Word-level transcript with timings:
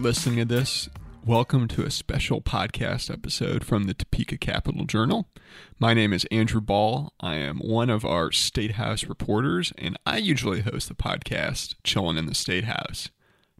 Listening 0.00 0.36
to 0.38 0.44
this, 0.46 0.88
welcome 1.26 1.68
to 1.68 1.84
a 1.84 1.90
special 1.90 2.40
podcast 2.40 3.12
episode 3.12 3.62
from 3.62 3.84
the 3.84 3.92
Topeka 3.92 4.38
Capital 4.38 4.86
Journal. 4.86 5.28
My 5.78 5.92
name 5.92 6.14
is 6.14 6.26
Andrew 6.30 6.62
Bahl. 6.62 7.12
I 7.20 7.34
am 7.34 7.58
one 7.58 7.90
of 7.90 8.02
our 8.02 8.32
State 8.32 8.72
House 8.72 9.04
reporters, 9.04 9.74
and 9.76 9.98
I 10.06 10.16
usually 10.16 10.62
host 10.62 10.88
the 10.88 10.94
podcast 10.94 11.74
Chillin' 11.84 12.16
in 12.16 12.24
the 12.24 12.34
State 12.34 12.64
House. 12.64 13.10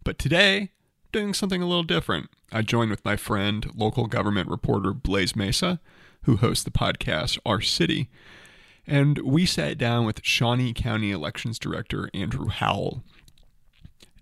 But 0.02 0.18
today, 0.18 0.70
doing 1.12 1.34
something 1.34 1.60
a 1.60 1.68
little 1.68 1.82
different. 1.82 2.30
I 2.50 2.62
joined 2.62 2.90
with 2.90 3.04
my 3.04 3.16
friend, 3.16 3.70
local 3.74 4.06
government 4.06 4.48
reporter 4.48 4.94
Blaise 4.94 5.36
Mesa, 5.36 5.78
who 6.22 6.38
hosts 6.38 6.64
the 6.64 6.70
podcast 6.70 7.38
Our 7.44 7.60
City, 7.60 8.08
and 8.86 9.18
we 9.18 9.44
sat 9.44 9.76
down 9.76 10.06
with 10.06 10.24
Shawnee 10.24 10.72
County 10.72 11.10
Elections 11.10 11.58
Director 11.58 12.08
Andrew 12.14 12.48
Howell. 12.48 13.04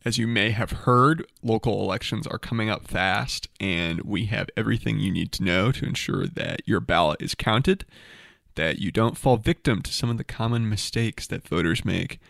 As 0.04 0.16
you 0.16 0.26
may 0.26 0.50
have 0.50 0.70
heard, 0.70 1.26
local 1.42 1.82
elections 1.82 2.26
are 2.26 2.38
coming 2.38 2.70
up 2.70 2.86
fast, 2.86 3.48
and 3.60 4.00
we 4.02 4.26
have 4.26 4.48
everything 4.56 5.00
you 5.00 5.10
need 5.10 5.32
to 5.32 5.42
know 5.42 5.72
to 5.72 5.84
ensure 5.84 6.26
that 6.26 6.62
your 6.66 6.80
ballot 6.80 7.20
is 7.20 7.34
counted, 7.34 7.84
that 8.54 8.78
you 8.78 8.92
don't 8.92 9.18
fall 9.18 9.36
victim 9.36 9.82
to 9.82 9.92
some 9.92 10.08
of 10.08 10.16
the 10.16 10.24
common 10.24 10.68
mistakes 10.68 11.26
that 11.26 11.46
voters 11.46 11.84
make, 11.84 12.20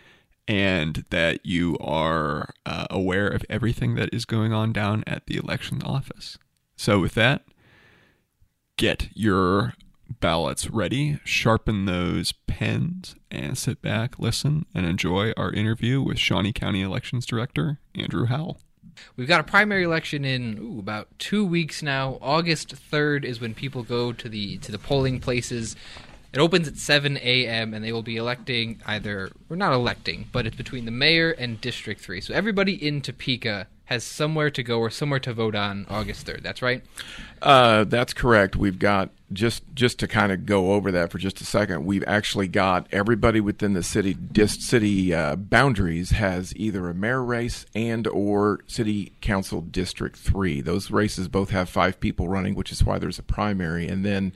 and 0.46 1.04
that 1.10 1.44
you 1.44 1.76
are 1.78 2.54
uh, 2.64 2.86
aware 2.90 3.28
of 3.28 3.44
everything 3.50 3.94
that 3.96 4.08
is 4.14 4.24
going 4.24 4.52
on 4.52 4.72
down 4.72 5.04
at 5.06 5.26
the 5.26 5.36
election 5.36 5.82
office. 5.82 6.38
So, 6.74 7.00
with 7.00 7.14
that, 7.14 7.44
get 8.78 9.08
your 9.14 9.74
ballots 10.08 10.68
ready, 10.70 11.20
sharpen 11.24 11.84
those 11.84 12.32
pens, 12.32 13.14
and 13.30 13.56
sit 13.56 13.82
back, 13.82 14.18
listen, 14.18 14.66
and 14.74 14.86
enjoy 14.86 15.32
our 15.36 15.52
interview 15.52 16.00
with 16.02 16.18
Shawnee 16.18 16.52
County 16.52 16.82
Elections 16.82 17.26
Director 17.26 17.78
Andrew 17.94 18.26
Howell. 18.26 18.60
We've 19.16 19.28
got 19.28 19.40
a 19.40 19.44
primary 19.44 19.84
election 19.84 20.24
in 20.24 20.58
ooh, 20.58 20.78
about 20.78 21.08
two 21.18 21.44
weeks 21.44 21.82
now. 21.82 22.18
August 22.20 22.72
third 22.72 23.24
is 23.24 23.40
when 23.40 23.54
people 23.54 23.82
go 23.82 24.12
to 24.12 24.28
the 24.28 24.58
to 24.58 24.72
the 24.72 24.78
polling 24.78 25.20
places. 25.20 25.76
It 26.32 26.38
opens 26.38 26.68
at 26.68 26.76
7 26.76 27.16
a.m. 27.18 27.72
and 27.72 27.82
they 27.82 27.92
will 27.92 28.02
be 28.02 28.16
electing 28.16 28.82
either, 28.84 29.30
we're 29.48 29.56
not 29.56 29.72
electing, 29.72 30.28
but 30.30 30.46
it's 30.46 30.56
between 30.56 30.84
the 30.84 30.90
mayor 30.90 31.30
and 31.30 31.60
District 31.60 32.00
3. 32.00 32.20
So 32.20 32.34
everybody 32.34 32.74
in 32.74 33.00
Topeka 33.00 33.66
has 33.86 34.04
somewhere 34.04 34.50
to 34.50 34.62
go 34.62 34.80
or 34.80 34.90
somewhere 34.90 35.18
to 35.20 35.32
vote 35.32 35.54
on 35.54 35.86
August 35.88 36.26
3rd. 36.26 36.42
That's 36.42 36.60
right? 36.60 36.84
Uh, 37.40 37.84
that's 37.84 38.12
correct. 38.12 38.54
We've 38.54 38.78
got 38.78 39.08
just 39.32 39.62
just 39.74 39.98
to 39.98 40.08
kind 40.08 40.32
of 40.32 40.44
go 40.46 40.72
over 40.72 40.90
that 40.92 41.10
for 41.10 41.16
just 41.16 41.40
a 41.40 41.44
second. 41.44 41.86
We've 41.86 42.04
actually 42.06 42.48
got 42.48 42.86
everybody 42.92 43.40
within 43.40 43.72
the 43.72 43.82
city 43.82 44.14
dis, 44.14 44.54
city 44.54 45.14
uh, 45.14 45.36
boundaries 45.36 46.10
has 46.10 46.54
either 46.56 46.88
a 46.88 46.94
mayor 46.94 47.22
race 47.22 47.64
and 47.74 48.06
or 48.06 48.60
city 48.66 49.12
council 49.22 49.62
district 49.62 50.16
three. 50.16 50.60
Those 50.60 50.90
races 50.90 51.28
both 51.28 51.48
have 51.50 51.70
five 51.70 51.98
people 51.98 52.28
running, 52.28 52.54
which 52.54 52.72
is 52.72 52.84
why 52.84 52.98
there's 52.98 53.18
a 53.18 53.22
primary. 53.22 53.88
And 53.88 54.04
then 54.04 54.34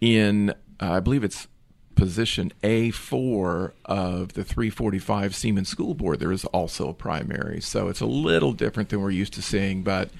in 0.00 0.54
uh, 0.80 0.92
I 0.92 1.00
believe 1.00 1.24
it's 1.24 1.46
position 1.94 2.50
A4 2.62 3.72
of 3.84 4.32
the 4.32 4.42
345 4.42 5.34
Seaman 5.34 5.64
School 5.66 5.94
Board, 5.94 6.18
there 6.18 6.32
is 6.32 6.46
also 6.46 6.88
a 6.88 6.94
primary. 6.94 7.60
So 7.60 7.88
it's 7.88 8.00
a 8.00 8.06
little 8.06 8.52
different 8.52 8.88
than 8.88 9.02
we're 9.02 9.10
used 9.10 9.34
to 9.34 9.42
seeing, 9.42 9.82
but 9.82 10.10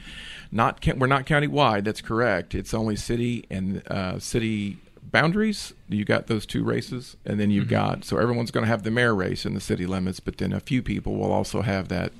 not 0.53 0.87
we're 0.97 1.07
not 1.07 1.27
county-wide. 1.27 1.85
That's 1.85 2.03
correct. 2.03 2.55
It's 2.55 2.75
only 2.75 2.97
city 2.97 3.47
and 3.51 3.83
uh, 3.89 4.19
city 4.19 4.79
boundaries. 5.03 5.73
You 5.89 6.05
got 6.05 6.27
those 6.27 6.45
two 6.45 6.65
races, 6.65 7.17
and 7.25 7.41
then 7.41 7.51
you've 7.51 7.65
mm-hmm. 7.65 7.71
got 7.71 8.05
so 8.05 8.19
everyone's 8.19 8.51
going 8.51 8.65
to 8.65 8.71
have 8.71 8.83
the 8.83 8.91
mayor 8.91 9.15
race 9.15 9.47
in 9.47 9.55
the 9.55 9.61
city 9.61 9.87
limits, 9.87 10.21
but 10.21 10.39
then 10.39 10.53
a 10.53 10.61
few 10.61 10.83
people 10.83 11.17
will 11.17 11.33
also 11.33 11.63
have 11.63 11.89
that 11.89 12.13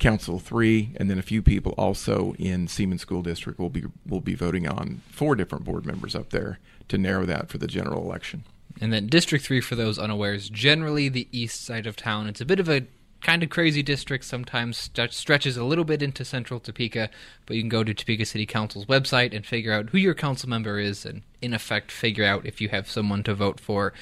council 0.00 0.38
three, 0.38 0.92
and 0.96 1.08
then 1.08 1.18
a 1.18 1.22
few 1.22 1.42
people 1.42 1.72
also 1.78 2.34
in 2.38 2.66
Seaman 2.66 2.98
School 2.98 3.22
District 3.22 3.58
will 3.58 3.70
be 3.70 3.84
will 4.06 4.20
be 4.20 4.34
voting 4.34 4.66
on 4.66 5.02
four 5.10 5.36
different 5.36 5.64
board 5.64 5.86
members 5.86 6.16
up 6.16 6.30
there 6.30 6.58
to 6.88 6.98
narrow 6.98 7.24
that 7.26 7.48
for 7.48 7.58
the 7.58 7.68
general 7.68 8.02
election. 8.02 8.44
And 8.80 8.92
then 8.92 9.06
District 9.06 9.44
3, 9.44 9.60
for 9.60 9.74
those 9.74 9.98
unawares, 9.98 10.48
generally 10.48 11.08
the 11.08 11.28
east 11.32 11.64
side 11.64 11.86
of 11.86 11.96
town. 11.96 12.26
It's 12.26 12.40
a 12.40 12.46
bit 12.46 12.60
of 12.60 12.68
a 12.68 12.86
kind 13.20 13.42
of 13.42 13.50
crazy 13.50 13.82
district, 13.82 14.24
sometimes 14.24 14.76
st- 14.76 15.12
stretches 15.12 15.56
a 15.56 15.64
little 15.64 15.84
bit 15.84 16.02
into 16.02 16.24
central 16.24 16.60
Topeka, 16.60 17.10
but 17.46 17.56
you 17.56 17.62
can 17.62 17.68
go 17.68 17.84
to 17.84 17.92
Topeka 17.92 18.24
City 18.24 18.46
Council's 18.46 18.86
website 18.86 19.34
and 19.34 19.44
figure 19.44 19.72
out 19.72 19.90
who 19.90 19.98
your 19.98 20.14
council 20.14 20.48
member 20.48 20.78
is 20.78 21.04
and, 21.04 21.22
in 21.42 21.52
effect, 21.52 21.92
figure 21.92 22.24
out 22.24 22.46
if 22.46 22.60
you 22.60 22.68
have 22.70 22.90
someone 22.90 23.22
to 23.24 23.34
vote 23.34 23.60
for. 23.60 23.92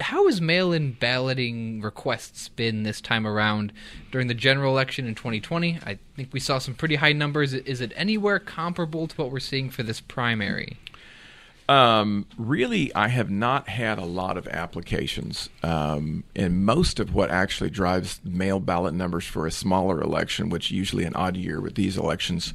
How 0.00 0.26
has 0.26 0.40
mail 0.40 0.72
in 0.72 0.92
balloting 0.92 1.80
requests 1.80 2.48
been 2.48 2.82
this 2.82 3.00
time 3.00 3.26
around 3.26 3.72
during 4.10 4.28
the 4.28 4.34
general 4.34 4.72
election 4.72 5.06
in 5.06 5.14
2020? 5.14 5.80
I 5.84 5.98
think 6.16 6.30
we 6.32 6.40
saw 6.40 6.58
some 6.58 6.74
pretty 6.74 6.96
high 6.96 7.12
numbers. 7.12 7.54
Is 7.54 7.80
it 7.80 7.92
anywhere 7.96 8.38
comparable 8.38 9.08
to 9.08 9.16
what 9.16 9.30
we're 9.30 9.40
seeing 9.40 9.70
for 9.70 9.82
this 9.82 10.00
primary? 10.00 10.78
Um, 11.72 12.26
really, 12.36 12.94
I 12.94 13.08
have 13.08 13.30
not 13.30 13.66
had 13.66 13.98
a 13.98 14.04
lot 14.04 14.36
of 14.36 14.46
applications. 14.48 15.48
Um, 15.62 16.24
and 16.36 16.66
most 16.66 17.00
of 17.00 17.14
what 17.14 17.30
actually 17.30 17.70
drives 17.70 18.20
mail 18.22 18.60
ballot 18.60 18.92
numbers 18.92 19.24
for 19.24 19.46
a 19.46 19.50
smaller 19.50 20.02
election, 20.02 20.50
which 20.50 20.70
usually 20.70 21.04
an 21.04 21.14
odd 21.14 21.34
year 21.34 21.62
with 21.62 21.74
these 21.74 21.96
elections, 21.96 22.52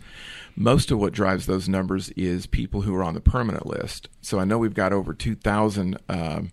most 0.56 0.92
of 0.92 1.00
what 1.00 1.14
drives 1.14 1.48
those 1.48 1.68
numbers 1.68 2.10
is 2.12 2.46
people 2.46 2.82
who 2.82 2.94
are 2.94 3.04
on 3.04 3.16
the 3.16 3.20
permanent 3.20 3.66
list. 3.66 4.08
So 4.22 4.38
I 4.40 4.46
know 4.46 4.60
we've 4.60 4.74
got 4.76 4.94
over 4.94 5.16
2,000 5.16 5.98
um, 6.08 6.52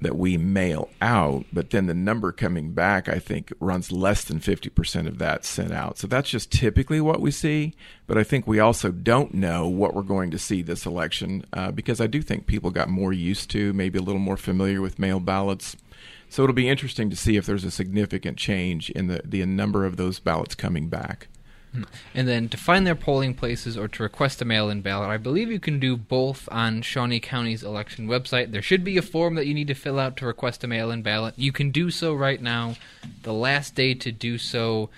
that 0.00 0.16
we 0.16 0.36
mail 0.36 0.90
out, 1.00 1.44
but 1.52 1.70
then 1.70 1.86
the 1.86 1.94
number 1.94 2.30
coming 2.30 2.72
back, 2.72 3.08
I 3.08 3.18
think, 3.18 3.52
runs 3.60 3.90
less 3.90 4.24
than 4.24 4.40
50% 4.40 5.06
of 5.06 5.18
that 5.18 5.44
sent 5.44 5.72
out. 5.72 5.98
So 5.98 6.06
that's 6.06 6.28
just 6.28 6.52
typically 6.52 7.00
what 7.00 7.20
we 7.20 7.30
see. 7.30 7.74
But 8.06 8.18
I 8.18 8.22
think 8.22 8.46
we 8.46 8.60
also 8.60 8.90
don't 8.90 9.34
know 9.34 9.66
what 9.68 9.94
we're 9.94 10.02
going 10.02 10.30
to 10.32 10.38
see 10.38 10.62
this 10.62 10.84
election 10.84 11.46
uh, 11.52 11.70
because 11.70 12.00
I 12.00 12.06
do 12.06 12.20
think 12.20 12.46
people 12.46 12.70
got 12.70 12.88
more 12.88 13.12
used 13.12 13.50
to, 13.50 13.72
maybe 13.72 13.98
a 13.98 14.02
little 14.02 14.20
more 14.20 14.36
familiar 14.36 14.80
with 14.80 14.98
mail 14.98 15.18
ballots. 15.18 15.76
So 16.28 16.42
it'll 16.42 16.54
be 16.54 16.68
interesting 16.68 17.08
to 17.10 17.16
see 17.16 17.36
if 17.36 17.46
there's 17.46 17.64
a 17.64 17.70
significant 17.70 18.36
change 18.36 18.90
in 18.90 19.06
the, 19.06 19.22
the 19.24 19.44
number 19.46 19.86
of 19.86 19.96
those 19.96 20.18
ballots 20.18 20.54
coming 20.54 20.88
back. 20.88 21.28
And 22.14 22.26
then 22.26 22.48
to 22.48 22.56
find 22.56 22.86
their 22.86 22.94
polling 22.94 23.34
places 23.34 23.76
or 23.76 23.88
to 23.88 24.02
request 24.02 24.40
a 24.40 24.44
mail 24.44 24.70
in 24.70 24.80
ballot, 24.80 25.10
I 25.10 25.18
believe 25.18 25.50
you 25.50 25.60
can 25.60 25.78
do 25.78 25.96
both 25.96 26.48
on 26.50 26.82
Shawnee 26.82 27.20
County's 27.20 27.62
election 27.62 28.08
website. 28.08 28.50
There 28.50 28.62
should 28.62 28.84
be 28.84 28.96
a 28.96 29.02
form 29.02 29.34
that 29.34 29.46
you 29.46 29.54
need 29.54 29.68
to 29.68 29.74
fill 29.74 29.98
out 29.98 30.16
to 30.18 30.26
request 30.26 30.64
a 30.64 30.66
mail 30.66 30.90
in 30.90 31.02
ballot. 31.02 31.34
You 31.36 31.52
can 31.52 31.70
do 31.70 31.90
so 31.90 32.14
right 32.14 32.40
now. 32.40 32.76
The 33.22 33.34
last 33.34 33.74
day 33.74 33.94
to 33.94 34.10
do 34.10 34.38
so, 34.38 34.88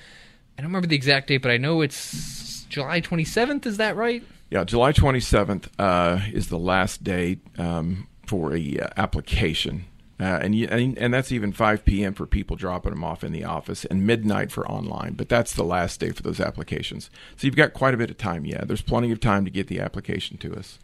I 0.56 0.62
don't 0.62 0.70
remember 0.70 0.88
the 0.88 0.96
exact 0.96 1.28
date, 1.28 1.38
but 1.38 1.50
I 1.50 1.56
know 1.56 1.80
it's 1.80 2.64
July 2.68 3.00
27th. 3.00 3.66
Is 3.66 3.76
that 3.78 3.96
right? 3.96 4.22
Yeah, 4.50 4.64
July 4.64 4.92
27th 4.92 5.68
uh, 5.78 6.20
is 6.32 6.48
the 6.48 6.58
last 6.58 7.04
day 7.04 7.38
um, 7.58 8.06
for 8.26 8.54
a 8.54 8.78
uh, 8.78 8.88
application. 8.96 9.84
Uh, 10.20 10.40
and, 10.42 10.54
you, 10.54 10.66
and, 10.68 10.98
and 10.98 11.14
that's 11.14 11.30
even 11.30 11.52
5 11.52 11.84
p.m. 11.84 12.12
for 12.12 12.26
people 12.26 12.56
dropping 12.56 12.90
them 12.90 13.04
off 13.04 13.22
in 13.22 13.32
the 13.32 13.44
office, 13.44 13.84
and 13.84 14.06
midnight 14.06 14.50
for 14.50 14.68
online. 14.68 15.14
But 15.14 15.28
that's 15.28 15.54
the 15.54 15.62
last 15.62 16.00
day 16.00 16.10
for 16.10 16.22
those 16.22 16.40
applications. 16.40 17.08
So 17.36 17.46
you've 17.46 17.56
got 17.56 17.72
quite 17.72 17.94
a 17.94 17.98
bit 17.98 18.10
of 18.10 18.18
time. 18.18 18.44
Yeah, 18.44 18.64
there's 18.64 18.82
plenty 18.82 19.12
of 19.12 19.20
time 19.20 19.44
to 19.44 19.50
get 19.50 19.68
the 19.68 19.80
application 19.80 20.36
to 20.38 20.56
us. 20.56 20.80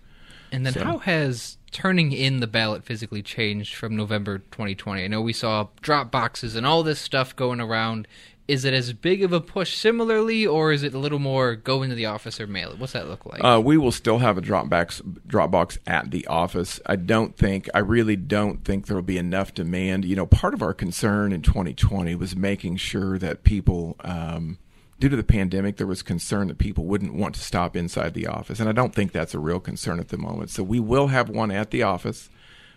And 0.55 0.65
then, 0.65 0.73
so. 0.73 0.85
how 0.85 0.99
has 0.99 1.59
turning 1.73 2.13
in 2.13 2.41
the 2.41 2.47
ballot 2.47 2.85
physically 2.85 3.23
changed 3.23 3.75
from 3.75 3.97
November 3.97 4.39
2020? 4.39 5.03
I 5.03 5.09
know 5.09 5.21
we 5.21 5.33
saw 5.33 5.69
drop 5.81 6.11
boxes 6.11 6.55
and 6.55 6.65
all 6.67 6.83
this 6.83 7.01
stuff 7.01 7.35
going 7.35 7.61
around 7.61 8.07
is 8.47 8.65
it 8.65 8.75
as 8.75 8.93
big 8.93 9.23
of 9.23 9.33
a 9.33 9.41
push 9.41 9.75
similarly, 9.75 10.47
or 10.47 10.71
is 10.71 10.83
it 10.83 10.93
a 10.93 10.99
little 10.99 11.19
more 11.19 11.57
go 11.57 11.83
into 11.83 11.95
the 11.95 12.07
office 12.07 12.39
or 12.39 12.47
mail 12.47 12.71
it? 12.73 12.79
What's 12.79 12.93
that 12.93 13.09
look 13.09 13.25
like? 13.25 13.43
Uh, 13.43 13.61
we 13.65 13.79
will 13.79 13.93
still 13.93 14.19
have 14.19 14.37
a 14.37 14.43
Dropbox 14.43 15.01
Dropbox 15.27 15.79
at 15.87 16.11
the 16.11 16.27
office. 16.27 16.79
I 16.85 16.97
don't 16.97 17.37
think, 17.37 17.71
I 17.73 17.79
really 17.79 18.17
don't 18.17 18.63
think 18.63 18.87
there 18.87 18.97
will 18.97 19.03
be 19.03 19.17
enough 19.17 19.55
demand. 19.55 20.05
You 20.05 20.17
know, 20.17 20.27
part 20.27 20.53
of 20.53 20.63
our 20.63 20.75
concern 20.75 21.33
in 21.33 21.41
2020 21.41 22.15
was 22.17 22.37
making 22.37 22.77
sure 22.77 23.19
that 23.19 23.45
people, 23.45 23.97
um, 24.01 24.59
due 25.05 25.11
to 25.11 25.17
the 25.17 25.23
pandemic, 25.23 25.77
there 25.77 25.87
was 25.87 26.03
concern 26.03 26.49
that 26.49 26.57
people 26.57 26.87
wouldn't 26.87 27.13
want 27.13 27.35
to 27.35 27.41
stop 27.43 27.77
inside 27.77 28.15
the 28.15 28.27
office, 28.27 28.59
and 28.59 28.71
I 28.71 28.73
don't 28.73 28.95
think 28.95 29.13
that's 29.13 29.35
a 29.35 29.39
real 29.39 29.61
concern 29.61 30.01
at 30.01 30.09
the 30.09 30.17
moment. 30.17 30.49
So 30.49 30.63
we 30.63 30.81
will 30.81 31.09
have 31.09 31.29
one 31.29 31.51
at 31.51 31.73
the 31.73 31.83
office. 31.83 32.31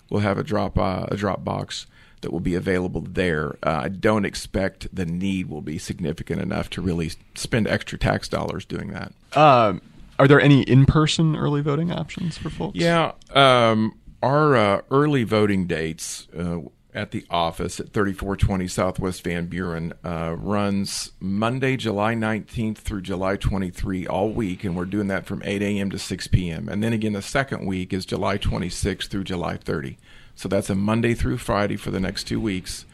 We'll 0.10 0.20
have 0.20 0.38
a 0.38 0.44
drop 0.44 0.78
uh, 0.78 1.06
a 1.10 1.16
Dropbox 1.16 1.86
that 2.20 2.34
will 2.34 2.42
be 2.42 2.54
available 2.54 3.00
there. 3.00 3.56
Uh, 3.64 3.84
I 3.84 3.88
don't 3.88 4.26
expect 4.26 4.94
the 4.94 5.06
need 5.06 5.50
will 5.50 5.62
be 5.62 5.78
significant 5.78 6.42
enough 6.42 6.70
to 6.72 6.82
really 6.82 7.12
spend 7.34 7.66
extra 7.66 7.98
tax 7.98 8.28
dollars 8.28 8.66
doing 8.66 8.92
that. 8.92 9.14
Um, 9.34 9.82
are 10.20 10.28
there 10.28 10.42
any 10.42 10.64
in-person 10.64 11.38
early 11.38 11.62
voting 11.62 11.94
options 11.94 12.38
for 12.38 12.50
folks? 12.50 12.76
Yeah, 12.76 13.14
um, 13.32 13.98
our 14.22 14.54
uh, 14.58 14.82
early 14.92 15.24
voting 15.24 15.66
dates 15.66 16.28
uh, 16.38 16.58
at 16.98 17.12
the 17.12 17.24
office 17.30 17.80
at 17.80 17.94
3420 17.94 18.68
Southwest 18.68 19.24
Van 19.24 19.46
Buren 19.46 19.94
uh, 20.04 20.36
runs 20.38 21.12
Monday, 21.20 21.78
July 21.78 22.16
19th 22.16 22.78
through 22.78 23.02
July 23.02 23.38
23 23.38 24.08
all 24.08 24.32
week, 24.32 24.64
and 24.64 24.76
we're 24.76 24.86
doing 24.86 25.08
that 25.08 25.28
from 25.28 25.44
8 25.46 25.62
a.m. 25.62 25.92
to 25.92 26.00
6 26.00 26.28
p.m. 26.28 26.68
And 26.68 26.84
then 26.84 26.94
again, 26.94 27.14
the 27.14 27.22
second 27.22 27.66
week 27.68 27.94
is 27.94 28.06
July 28.06 28.40
26th 28.40 29.08
through 29.10 29.26
July 29.26 29.58
30 29.58 29.98
So 30.38 30.48
that's 30.48 30.70
a 30.70 30.76
Monday 30.76 31.16
through 31.16 31.40
Friday 31.40 31.78
for 31.78 31.90
the 31.90 32.00
next 32.00 32.26
two 32.26 32.40
weeks. 32.40 32.86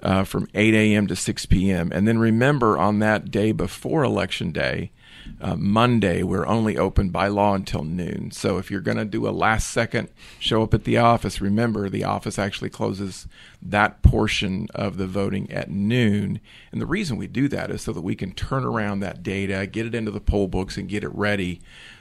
Uh, 0.00 0.22
from 0.22 0.48
8 0.54 0.74
a.m. 0.74 1.08
to 1.08 1.16
6 1.16 1.46
p.m. 1.46 1.90
And 1.92 2.06
then 2.06 2.20
remember, 2.20 2.78
on 2.78 3.00
that 3.00 3.32
day 3.32 3.50
before 3.50 4.04
Election 4.04 4.52
Day, 4.52 4.92
uh, 5.40 5.56
Monday, 5.56 6.22
we're 6.22 6.46
only 6.46 6.76
open 6.78 7.10
by 7.10 7.26
law 7.26 7.54
until 7.54 7.82
noon. 7.82 8.30
So 8.30 8.58
if 8.58 8.70
you're 8.70 8.80
going 8.80 8.96
to 8.96 9.04
do 9.04 9.26
a 9.26 9.30
last 9.30 9.70
second 9.70 10.08
show 10.38 10.62
up 10.62 10.72
at 10.72 10.84
the 10.84 10.98
office, 10.98 11.40
remember 11.40 11.88
the 11.88 12.04
office 12.04 12.38
actually 12.38 12.70
closes 12.70 13.26
that 13.60 14.02
portion 14.02 14.68
of 14.72 14.98
the 14.98 15.08
voting 15.08 15.50
at 15.50 15.68
noon. 15.68 16.40
And 16.70 16.80
the 16.80 16.86
reason 16.86 17.16
we 17.16 17.26
do 17.26 17.48
that 17.48 17.72
is 17.72 17.82
so 17.82 17.92
that 17.92 18.02
we 18.02 18.14
can 18.14 18.34
turn 18.34 18.64
around 18.64 19.00
that 19.00 19.24
data, 19.24 19.66
get 19.66 19.86
it 19.86 19.96
into 19.96 20.12
the 20.12 20.20
poll 20.20 20.46
books, 20.46 20.76
and 20.76 20.88
get 20.88 21.02
it 21.02 21.12
ready 21.12 21.60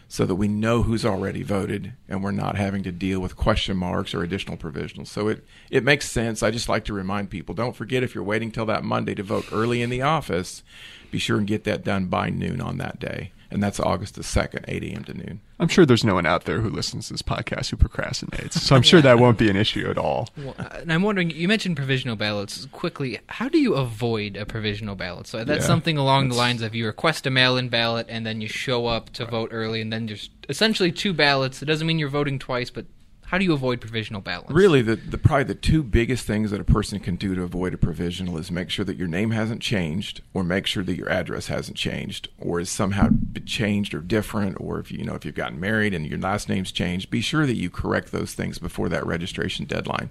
so 0.10 0.26
that 0.26 0.36
we 0.36 0.48
know 0.48 0.84
who's 0.84 1.06
already 1.06 1.44
voted 1.44 1.94
and 2.08 2.24
we're 2.24 2.32
not 2.32 2.56
having 2.56 2.82
to 2.84 2.92
deal 2.92 3.20
with 3.20 3.36
question 3.36 3.76
marks 3.76 4.14
or 4.14 4.24
additional 4.24 4.56
provisionals. 4.56 5.08
So 5.08 5.28
it, 5.28 5.46
it 5.70 5.84
makes 5.84 6.10
sense. 6.10 6.42
I 6.42 6.52
just 6.52 6.70
like 6.70 6.86
to 6.86 6.94
remind 6.94 7.30
people 7.30 7.54
don't 7.54 7.76
forget 7.76 8.04
if 8.04 8.16
you're 8.16 8.24
waiting 8.24 8.52
till 8.52 8.66
that 8.68 8.84
Monday 8.84 9.16
to 9.16 9.24
vote 9.24 9.46
early 9.52 9.82
in 9.82 9.90
the 9.90 10.02
office, 10.02 10.64
be 11.12 11.20
sure 11.20 11.38
and 11.38 11.48
get 11.48 11.66
that 11.66 11.84
done 11.84 12.06
by 12.06 12.30
noon 12.30 12.62
on 12.62 12.78
that 12.78 13.00
day. 13.00 13.32
And 13.50 13.64
that's 13.64 13.80
August 13.80 14.16
the 14.16 14.24
2nd, 14.24 14.66
8 14.68 14.84
a.m. 14.84 15.04
to 15.06 15.14
noon. 15.14 15.40
I'm 15.60 15.70
sure 15.70 15.86
there's 15.86 16.04
no 16.04 16.16
one 16.16 16.26
out 16.26 16.44
there 16.44 16.60
who 16.60 16.70
listens 16.70 17.08
to 17.08 17.14
this 17.14 17.22
podcast 17.22 17.70
who 17.70 17.78
procrastinates. 17.78 18.54
So 18.54 18.76
I'm 18.76 18.82
sure 18.82 19.02
that 19.02 19.20
won't 19.20 19.38
be 19.38 19.50
an 19.50 19.56
issue 19.56 19.90
at 19.90 19.98
all. 19.98 20.30
Well, 20.38 20.54
uh, 20.60 20.68
and 20.82 20.92
I'm 20.92 21.02
wondering, 21.02 21.30
you 21.32 21.48
mentioned 21.48 21.78
provisional 21.78 22.16
ballots. 22.18 22.68
Quickly, 22.72 23.20
how 23.28 23.48
do 23.48 23.58
you 23.58 23.76
avoid 23.76 24.36
a 24.36 24.46
provisional 24.46 24.96
ballot? 24.96 25.28
So 25.28 25.44
that's 25.46 25.62
Yeah, 25.62 25.68
something 25.68 25.98
along 25.98 26.30
the 26.30 26.36
lines 26.36 26.62
of 26.62 26.76
you 26.76 26.86
request 26.86 27.26
a 27.26 27.30
mail-in 27.30 27.70
ballot 27.70 28.06
and 28.10 28.26
then 28.26 28.42
you 28.42 28.48
show 28.50 28.88
up 28.88 29.12
to 29.12 29.26
vote 29.26 29.50
early, 29.54 29.80
and 29.82 29.92
then 29.94 30.08
there's 30.08 30.30
essentially 30.50 30.92
two 30.92 31.14
ballots. 31.14 31.62
It 31.62 31.66
doesn't 31.66 31.88
mean 31.88 32.00
you're 32.00 32.10
voting 32.10 32.40
twice, 32.40 32.70
but 32.70 32.86
how 33.28 33.38
do 33.38 33.44
you 33.44 33.52
avoid 33.52 33.82
provisional 33.82 34.22
ballots? 34.22 34.52
Really, 34.52 34.82
the, 34.82 34.96
the 34.96 35.18
probably 35.18 35.44
the 35.44 35.56
two 35.56 35.84
biggest 35.84 36.26
things 36.26 36.50
that 36.52 36.62
a 36.62 36.64
person 36.64 37.02
can 37.02 37.18
do 37.18 37.36
to 37.36 37.44
avoid 37.44 37.74
a 37.74 37.78
provisional 37.78 38.38
is 38.38 38.50
make 38.50 38.70
sure 38.70 38.86
that 38.86 38.96
your 38.96 39.10
name 39.10 39.32
hasn't 39.32 39.62
changed, 39.62 40.22
or 40.34 40.46
make 40.46 40.66
sure 40.66 40.82
that 40.84 40.96
your 40.96 41.10
address 41.10 41.48
hasn't 41.48 41.76
changed, 41.76 42.30
or 42.40 42.62
is 42.62 42.70
somehow 42.70 43.10
changed 43.46 43.94
or 43.94 44.00
different, 44.00 44.56
or 44.62 44.80
if 44.80 44.94
you 44.94 45.04
know 45.04 45.14
if 45.14 45.26
you've 45.26 45.36
gotten 45.36 45.60
married 45.60 45.94
and 45.94 46.06
your 46.06 46.20
last 46.20 46.48
name's 46.48 46.72
changed. 46.72 47.10
Be 47.10 47.20
sure 47.20 47.46
that 47.46 47.58
you 47.58 47.70
correct 47.70 48.14
those 48.14 48.34
things 48.34 48.60
before 48.60 48.88
that 48.90 49.06
registration 49.06 49.66
deadline. 49.66 50.10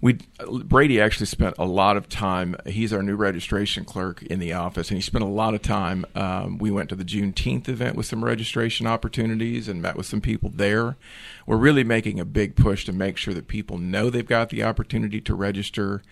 We 0.00 0.18
Brady 0.46 1.00
actually 1.00 1.26
spent 1.26 1.56
a 1.58 1.64
lot 1.64 1.96
of 1.96 2.08
time. 2.08 2.54
He's 2.66 2.92
our 2.92 3.02
new 3.02 3.16
registration 3.16 3.84
clerk 3.84 4.22
in 4.22 4.38
the 4.38 4.52
office, 4.52 4.90
and 4.90 4.98
he 4.98 5.02
spent 5.02 5.24
a 5.24 5.28
lot 5.28 5.54
of 5.54 5.62
time. 5.62 6.04
Um, 6.14 6.58
we 6.58 6.70
went 6.70 6.90
to 6.90 6.94
the 6.94 7.04
Juneteenth 7.04 7.68
event 7.68 7.96
with 7.96 8.06
some 8.06 8.24
registration 8.24 8.86
opportunities 8.86 9.68
and 9.68 9.82
met 9.82 9.96
with 9.96 10.06
some 10.06 10.20
people 10.20 10.50
there. 10.54 10.96
We're 11.46 11.56
really 11.56 11.84
making 11.84 12.20
a 12.20 12.24
big 12.36 12.54
push 12.54 12.84
to 12.84 12.92
make 12.92 13.16
sure 13.16 13.32
that 13.32 13.48
people 13.48 13.78
know 13.78 14.10
they've 14.10 14.28
got 14.28 14.50
the 14.50 14.62
opportunity 14.62 15.22
to 15.22 15.34
register. 15.34 16.02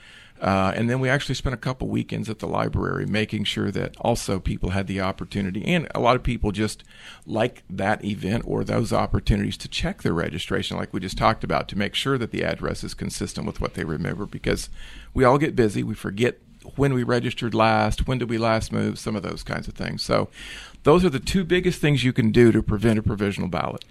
Uh, 0.40 0.72
and 0.74 0.88
then 0.88 0.98
we 0.98 1.06
actually 1.06 1.34
spent 1.34 1.52
a 1.52 1.58
couple 1.58 1.86
weekends 1.86 2.30
at 2.30 2.38
the 2.38 2.48
library 2.48 3.04
making 3.04 3.44
sure 3.44 3.70
that 3.70 3.94
also 4.00 4.40
people 4.40 4.70
had 4.70 4.86
the 4.86 4.98
opportunity, 5.02 5.62
and 5.66 5.86
a 5.94 6.00
lot 6.00 6.16
of 6.16 6.22
people 6.22 6.50
just 6.50 6.82
like 7.26 7.62
that 7.68 8.02
event 8.02 8.42
or 8.46 8.64
those 8.64 8.90
opportunities 8.90 9.58
to 9.58 9.68
check 9.68 10.00
their 10.00 10.14
registration, 10.14 10.78
like 10.78 10.94
we 10.94 10.98
just 10.98 11.18
talked 11.18 11.44
about, 11.44 11.68
to 11.68 11.76
make 11.76 11.94
sure 11.94 12.16
that 12.16 12.30
the 12.30 12.42
address 12.42 12.82
is 12.82 12.94
consistent 12.94 13.46
with 13.46 13.60
what 13.60 13.74
they 13.74 13.84
remember 13.84 14.24
because 14.24 14.70
we 15.12 15.24
all 15.24 15.36
get 15.36 15.54
busy. 15.54 15.82
We 15.82 15.94
forget 15.94 16.38
when 16.76 16.94
we 16.94 17.02
registered 17.02 17.52
last, 17.52 18.08
when 18.08 18.16
did 18.16 18.30
we 18.30 18.38
last 18.38 18.72
move, 18.72 18.98
some 18.98 19.14
of 19.14 19.22
those 19.22 19.42
kinds 19.42 19.68
of 19.68 19.74
things. 19.74 20.02
So, 20.02 20.30
those 20.84 21.04
are 21.04 21.10
the 21.10 21.20
two 21.20 21.44
biggest 21.44 21.82
things 21.82 22.02
you 22.02 22.14
can 22.14 22.30
do 22.30 22.50
to 22.50 22.62
prevent 22.62 22.98
a 22.98 23.02
provisional 23.02 23.50
ballot. 23.50 23.84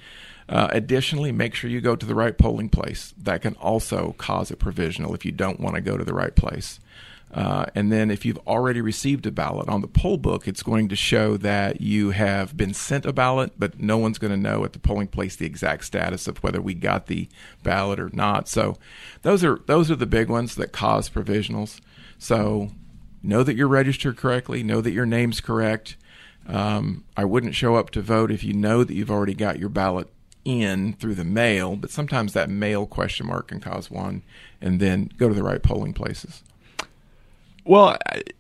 Uh, 0.50 0.68
additionally, 0.72 1.32
make 1.32 1.56
sure 1.56 1.70
you 1.70 1.82
go 1.82 1.96
to 1.96 2.06
the 2.06 2.16
right 2.16 2.38
polling 2.38 2.70
place. 2.70 3.14
That 3.18 3.42
can 3.42 3.56
also 3.56 4.16
cause 4.18 4.52
a 4.52 4.56
provisional 4.56 5.14
if 5.16 5.26
you 5.26 5.32
don't 5.32 5.60
want 5.60 5.76
to 5.76 5.82
go 5.82 5.98
to 5.98 6.04
the 6.04 6.14
right 6.14 6.36
place. 6.36 6.80
Uh, 7.34 7.66
and 7.74 7.92
then, 7.92 8.12
if 8.12 8.26
you've 8.26 8.38
already 8.46 8.80
received 8.80 9.26
a 9.26 9.32
ballot 9.32 9.68
on 9.68 9.82
the 9.82 9.88
poll 9.88 10.18
book, 10.18 10.48
it's 10.48 10.62
going 10.62 10.88
to 10.90 10.96
show 10.96 11.36
that 11.38 11.82
you 11.82 12.12
have 12.12 12.56
been 12.56 12.76
sent 12.76 13.08
a 13.08 13.14
ballot, 13.14 13.54
but 13.58 13.80
no 13.80 13.98
one's 13.98 14.20
going 14.20 14.30
to 14.30 14.38
know 14.38 14.64
at 14.64 14.74
the 14.74 14.80
polling 14.80 15.08
place 15.08 15.36
the 15.36 15.46
exact 15.46 15.84
status 15.86 16.28
of 16.28 16.38
whether 16.44 16.62
we 16.62 16.76
got 16.76 17.08
the 17.08 17.28
ballot 17.64 18.00
or 18.00 18.12
not. 18.14 18.48
So, 18.48 18.78
those 19.24 19.44
are 19.44 19.62
those 19.66 19.90
are 19.90 19.96
the 19.96 20.06
big 20.06 20.30
ones 20.30 20.54
that 20.56 20.72
cause 20.72 21.10
provisionals. 21.10 21.80
So, 22.20 22.70
know 23.24 23.42
that 23.42 23.56
you're 23.56 23.68
registered 23.68 24.16
correctly. 24.16 24.62
Know 24.62 24.82
that 24.82 24.92
your 24.92 25.08
name's 25.08 25.42
correct. 25.42 25.98
Um, 26.46 27.04
I 27.18 27.26
wouldn't 27.26 27.56
show 27.56 27.76
up 27.76 27.90
to 27.92 28.02
vote 28.02 28.32
if 28.32 28.44
you 28.44 28.54
know 28.54 28.84
that 28.84 28.94
you've 28.94 29.10
already 29.10 29.34
got 29.34 29.58
your 29.58 29.70
ballot 29.70 30.13
in 30.46 30.94
through 30.94 31.16
the 31.16 31.24
mail, 31.24 31.76
but 31.76 31.90
sometimes 31.90 32.34
that 32.34 32.50
mail 32.50 32.86
question 32.86 33.28
mark 33.28 33.48
can 33.48 33.60
cause 33.60 33.90
one, 33.90 34.22
and 34.62 34.80
then 34.80 35.10
go 35.18 35.28
to 35.30 35.34
the 35.36 35.44
right 35.44 35.62
polling 35.64 35.94
places. 35.94 36.44
Well, 37.66 37.98
it 38.14 38.36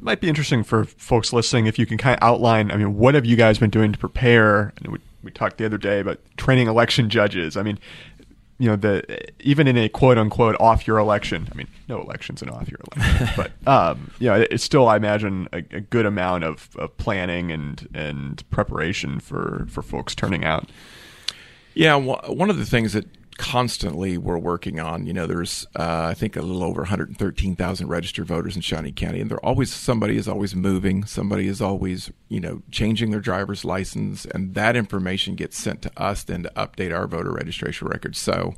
might 0.00 0.20
be 0.20 0.28
interesting 0.28 0.62
for 0.62 0.84
folks 0.84 1.32
listening 1.32 1.66
if 1.66 1.78
you 1.78 1.86
can 1.86 1.98
kind 1.98 2.18
of 2.20 2.26
outline. 2.26 2.70
I 2.70 2.76
mean, 2.76 2.96
what 2.96 3.14
have 3.14 3.26
you 3.26 3.36
guys 3.36 3.58
been 3.58 3.70
doing 3.70 3.92
to 3.92 3.98
prepare? 3.98 4.72
And 4.78 4.92
we, 4.92 4.98
we 5.22 5.30
talked 5.30 5.58
the 5.58 5.66
other 5.66 5.78
day 5.78 6.00
about 6.00 6.18
training 6.36 6.66
election 6.68 7.10
judges. 7.10 7.56
I 7.56 7.62
mean, 7.62 7.78
you 8.58 8.68
know, 8.70 8.76
the 8.76 9.02
even 9.40 9.66
in 9.66 9.76
a 9.76 9.88
quote 9.88 10.16
unquote 10.16 10.56
off 10.60 10.86
your 10.86 10.98
election. 10.98 11.48
I 11.52 11.54
mean, 11.56 11.66
no 11.88 12.00
election's 12.00 12.40
an 12.40 12.48
off 12.50 12.68
your 12.70 12.78
election, 12.96 13.28
but 13.36 13.68
um, 13.68 14.12
you 14.18 14.28
know, 14.28 14.40
it- 14.40 14.48
it's 14.52 14.64
still, 14.64 14.88
I 14.88 14.96
imagine, 14.96 15.48
a, 15.52 15.58
a 15.58 15.80
good 15.80 16.06
amount 16.06 16.44
of, 16.44 16.70
of 16.78 16.96
planning 16.96 17.50
and 17.50 17.86
and 17.92 18.48
preparation 18.50 19.18
for 19.20 19.66
for 19.68 19.82
folks 19.82 20.14
turning 20.14 20.44
out. 20.44 20.70
Yeah, 21.74 21.96
one 21.96 22.50
of 22.50 22.58
the 22.58 22.66
things 22.66 22.92
that 22.92 23.06
constantly 23.36 24.16
we're 24.16 24.38
working 24.38 24.78
on, 24.78 25.06
you 25.06 25.12
know, 25.12 25.26
there's 25.26 25.66
uh, 25.76 26.06
I 26.10 26.14
think 26.14 26.36
a 26.36 26.42
little 26.42 26.62
over 26.62 26.82
113,000 26.82 27.88
registered 27.88 28.26
voters 28.26 28.54
in 28.56 28.62
Shawnee 28.62 28.92
County, 28.92 29.20
and 29.20 29.30
they're 29.30 29.44
always 29.44 29.72
somebody 29.72 30.16
is 30.16 30.28
always 30.28 30.54
moving, 30.54 31.04
somebody 31.04 31.48
is 31.48 31.60
always 31.60 32.12
you 32.34 32.40
know 32.40 32.62
changing 32.72 33.12
their 33.12 33.20
driver's 33.20 33.64
license, 33.64 34.24
and 34.24 34.54
that 34.54 34.74
information 34.74 35.36
gets 35.36 35.56
sent 35.56 35.82
to 35.82 35.90
us 35.96 36.24
then 36.24 36.42
to 36.42 36.50
update 36.56 36.92
our 36.92 37.06
voter 37.06 37.30
registration 37.30 37.86
records. 37.86 38.18
So 38.18 38.54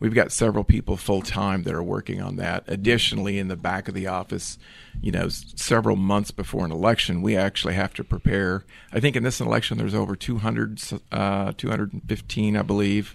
we've 0.00 0.14
got 0.14 0.32
several 0.32 0.64
people 0.64 0.96
full 0.96 1.22
time 1.22 1.62
that 1.62 1.74
are 1.74 1.82
working 1.82 2.20
on 2.20 2.34
that. 2.36 2.64
Additionally, 2.66 3.38
in 3.38 3.46
the 3.46 3.56
back 3.56 3.86
of 3.86 3.94
the 3.94 4.08
office, 4.08 4.58
you 5.00 5.12
know, 5.12 5.28
several 5.28 5.94
months 5.94 6.32
before 6.32 6.64
an 6.64 6.72
election, 6.72 7.22
we 7.22 7.36
actually 7.36 7.74
have 7.74 7.94
to 7.94 8.02
prepare. 8.02 8.64
I 8.92 8.98
think 8.98 9.14
in 9.14 9.22
this 9.22 9.40
election, 9.40 9.78
there's 9.78 9.94
over 9.94 10.16
200, 10.16 10.80
uh, 11.12 11.52
215, 11.56 12.56
I 12.56 12.62
believe, 12.62 13.14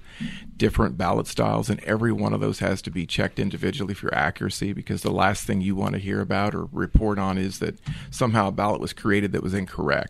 different 0.56 0.98
ballot 0.98 1.28
styles, 1.28 1.70
and 1.70 1.84
every 1.84 2.14
one 2.14 2.34
of 2.34 2.40
those 2.40 2.60
has 2.60 2.82
to 2.84 2.92
be 2.92 3.06
checked 3.06 3.40
individually 3.40 3.94
for 3.94 4.14
accuracy 4.14 4.72
because 4.72 5.02
the 5.02 5.12
last 5.12 5.46
thing 5.46 5.60
you 5.60 5.76
want 5.76 5.94
to 5.94 6.00
hear 6.00 6.22
about 6.22 6.56
or 6.56 6.70
report 6.72 7.20
on 7.20 7.38
is 7.38 7.60
that 7.60 7.78
somehow 8.10 8.48
a 8.48 8.52
ballot 8.52 8.80
was 8.80 8.94
created 8.94 9.34
that 9.34 9.44
was 9.44 9.54
incorrect. 9.54 10.05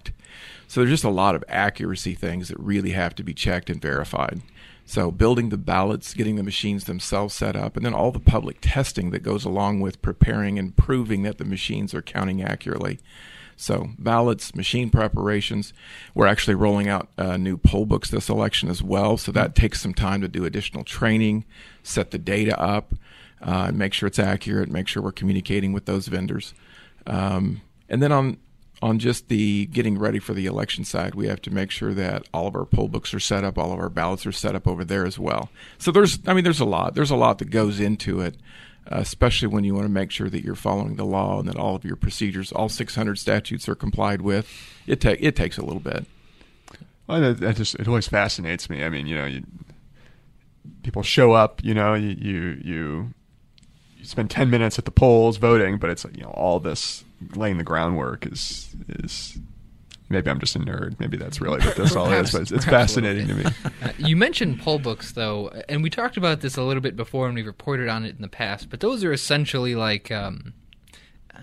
So 0.67 0.81
there's 0.81 0.91
just 0.91 1.03
a 1.03 1.09
lot 1.09 1.35
of 1.35 1.43
accuracy 1.47 2.15
things 2.15 2.47
that 2.49 2.59
really 2.59 2.91
have 2.91 3.15
to 3.15 3.23
be 3.23 3.33
checked 3.33 3.69
and 3.69 3.81
verified. 3.81 4.41
So 4.85 5.09
building 5.11 5.49
the 5.49 5.57
ballots, 5.57 6.13
getting 6.13 6.35
the 6.35 6.43
machines 6.43 6.83
themselves 6.83 7.33
set 7.33 7.55
up, 7.55 7.75
and 7.75 7.85
then 7.85 7.93
all 7.93 8.11
the 8.11 8.19
public 8.19 8.57
testing 8.61 9.09
that 9.11 9.23
goes 9.23 9.43
along 9.43 9.79
with 9.79 10.01
preparing 10.01 10.59
and 10.59 10.75
proving 10.75 11.23
that 11.23 11.39
the 11.39 11.45
machines 11.45 11.93
are 11.93 12.01
counting 12.01 12.43
accurately. 12.43 12.99
So 13.57 13.89
ballots, 13.97 14.53
machine 14.53 14.89
preparations. 14.89 15.73
We're 16.13 16.27
actually 16.27 16.55
rolling 16.55 16.87
out 16.87 17.09
uh, 17.17 17.37
new 17.37 17.57
poll 17.57 17.85
books 17.85 18.11
this 18.11 18.29
election 18.29 18.69
as 18.69 18.83
well. 18.83 19.17
So 19.17 19.31
that 19.31 19.55
takes 19.55 19.81
some 19.81 19.93
time 19.93 20.21
to 20.21 20.27
do 20.27 20.45
additional 20.45 20.83
training, 20.83 21.45
set 21.81 22.11
the 22.11 22.17
data 22.17 22.59
up, 22.59 22.93
uh, 23.41 23.71
make 23.73 23.93
sure 23.93 24.07
it's 24.07 24.19
accurate. 24.19 24.69
Make 24.69 24.87
sure 24.87 25.01
we're 25.01 25.11
communicating 25.11 25.71
with 25.71 25.85
those 25.85 26.07
vendors. 26.07 26.53
Um, 27.07 27.61
and 27.87 28.03
then 28.03 28.11
on 28.11 28.37
on 28.81 28.99
just 28.99 29.29
the 29.29 29.65
getting 29.67 29.97
ready 29.97 30.19
for 30.19 30.33
the 30.33 30.45
election 30.45 30.83
side, 30.83 31.15
we 31.15 31.27
have 31.27 31.41
to 31.43 31.51
make 31.51 31.71
sure 31.71 31.93
that 31.93 32.27
all 32.33 32.47
of 32.47 32.55
our 32.55 32.65
poll 32.65 32.87
books 32.87 33.13
are 33.13 33.19
set 33.19 33.43
up, 33.43 33.57
all 33.57 33.71
of 33.71 33.79
our 33.79 33.89
ballots 33.89 34.25
are 34.25 34.31
set 34.31 34.55
up 34.55 34.67
over 34.67 34.83
there 34.83 35.05
as 35.05 35.17
well. 35.17 35.49
So 35.77 35.91
there's, 35.91 36.19
I 36.27 36.33
mean, 36.33 36.43
there's 36.43 36.59
a 36.59 36.65
lot. 36.65 36.95
There's 36.95 37.11
a 37.11 37.15
lot 37.15 37.39
that 37.39 37.49
goes 37.49 37.79
into 37.79 38.19
it, 38.19 38.35
especially 38.87 39.47
when 39.47 39.63
you 39.63 39.73
want 39.73 39.85
to 39.85 39.91
make 39.91 40.11
sure 40.11 40.29
that 40.29 40.43
you're 40.43 40.55
following 40.55 40.95
the 40.95 41.05
law 41.05 41.39
and 41.39 41.47
that 41.47 41.55
all 41.55 41.75
of 41.75 41.85
your 41.85 41.95
procedures, 41.95 42.51
all 42.51 42.69
600 42.69 43.17
statutes, 43.17 43.69
are 43.69 43.75
complied 43.75 44.21
with. 44.21 44.51
It 44.85 44.99
take 44.99 45.21
it 45.21 45.35
takes 45.35 45.57
a 45.57 45.63
little 45.63 45.79
bit. 45.79 46.05
Well, 47.07 47.21
that, 47.21 47.39
that 47.39 47.55
just 47.55 47.75
it 47.75 47.87
always 47.87 48.07
fascinates 48.07 48.69
me. 48.69 48.83
I 48.83 48.89
mean, 48.89 49.07
you 49.07 49.15
know, 49.15 49.25
you, 49.25 49.43
people 50.83 51.01
show 51.01 51.31
up. 51.31 51.63
You 51.63 51.73
know, 51.73 51.93
you 51.93 52.09
you 52.09 52.57
you 52.61 53.13
spend 54.03 54.29
ten 54.29 54.49
minutes 54.49 54.77
at 54.77 54.85
the 54.85 54.91
polls 54.91 55.37
voting, 55.37 55.77
but 55.77 55.89
it's 55.89 56.05
you 56.13 56.23
know 56.23 56.31
all 56.31 56.59
this 56.59 57.04
laying 57.35 57.57
the 57.57 57.63
groundwork 57.63 58.25
is 58.25 58.75
is. 58.89 59.37
Maybe 60.07 60.29
I'm 60.29 60.39
just 60.39 60.55
a 60.55 60.59
nerd. 60.59 60.99
Maybe 60.99 61.17
that's 61.17 61.41
really 61.41 61.65
what 61.65 61.75
this 61.75 61.95
all 61.95 62.11
is. 62.11 62.31
But 62.31 62.43
it's, 62.43 62.51
it's 62.51 62.65
fascinating 62.65 63.27
to 63.27 63.33
me. 63.33 63.45
Uh, 63.81 63.89
you 63.97 64.15
mentioned 64.15 64.59
poll 64.59 64.77
books, 64.77 65.13
though, 65.13 65.49
and 65.67 65.81
we 65.81 65.89
talked 65.89 66.15
about 66.15 66.41
this 66.41 66.57
a 66.57 66.61
little 66.61 66.81
bit 66.81 66.95
before, 66.95 67.25
and 67.25 67.33
we 67.33 67.41
reported 67.41 67.89
on 67.89 68.05
it 68.05 68.15
in 68.15 68.21
the 68.21 68.27
past. 68.27 68.69
But 68.69 68.81
those 68.81 69.03
are 69.03 69.11
essentially 69.11 69.73
like 69.73 70.11
um, 70.11 70.53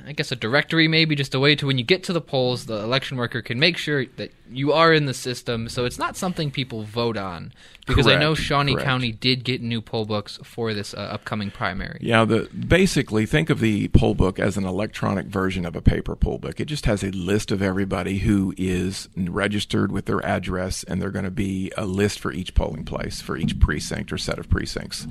I 0.07 0.13
guess 0.13 0.33
a 0.33 0.37
directory, 0.37 0.89
maybe 0.89 1.15
just 1.15 1.35
a 1.35 1.41
way 1.41 1.55
to 1.57 1.67
when 1.67 1.79
you 1.79 1.85
get 1.85 2.05
to 2.05 2.13
the 2.13 2.21
polls, 2.21 2.67
the 2.67 2.83
election 2.83 3.17
worker 3.17 3.43
can 3.43 3.59
make 3.59 3.77
sure 3.77 4.07
that 4.17 4.33
you 4.51 4.73
are 4.73 4.93
in 4.93 5.07
the 5.07 5.15
system. 5.15 5.69
So 5.69 5.85
it's 5.85 5.99
not 5.99 6.17
something 6.17 6.51
people 6.51 6.83
vote 6.83 7.17
on. 7.17 7.53
Because 7.87 8.07
I 8.07 8.17
know 8.17 8.35
Shawnee 8.35 8.75
correct. 8.75 8.87
County 8.87 9.11
did 9.11 9.43
get 9.43 9.61
new 9.61 9.81
poll 9.81 10.05
books 10.05 10.39
for 10.45 10.73
this 10.73 10.95
uh, 10.95 10.99
upcoming 10.99 11.51
primary. 11.51 11.99
Yeah, 12.01 12.25
the 12.25 12.49
basically 12.53 13.27
think 13.27 13.51
of 13.51 13.59
the 13.59 13.89
poll 13.89 14.15
book 14.15 14.39
as 14.39 14.57
an 14.57 14.65
electronic 14.65 15.27
version 15.27 15.67
of 15.67 15.75
a 15.75 15.83
paper 15.83 16.15
poll 16.15 16.39
book. 16.39 16.61
It 16.61 16.67
just 16.67 16.87
has 16.87 17.03
a 17.03 17.11
list 17.11 17.51
of 17.51 17.61
everybody 17.61 18.19
who 18.19 18.55
is 18.57 19.09
registered 19.17 19.91
with 19.91 20.07
their 20.07 20.25
address, 20.25 20.85
and 20.85 21.03
they're 21.03 21.11
going 21.11 21.25
to 21.25 21.31
be 21.33 21.73
a 21.77 21.85
list 21.85 22.21
for 22.21 22.33
each 22.33 22.55
polling 22.55 22.85
place 22.85 23.21
for 23.21 23.37
each 23.37 23.59
precinct 23.59 24.13
or 24.13 24.19
set 24.19 24.39
of 24.39 24.49
precincts. 24.49 25.09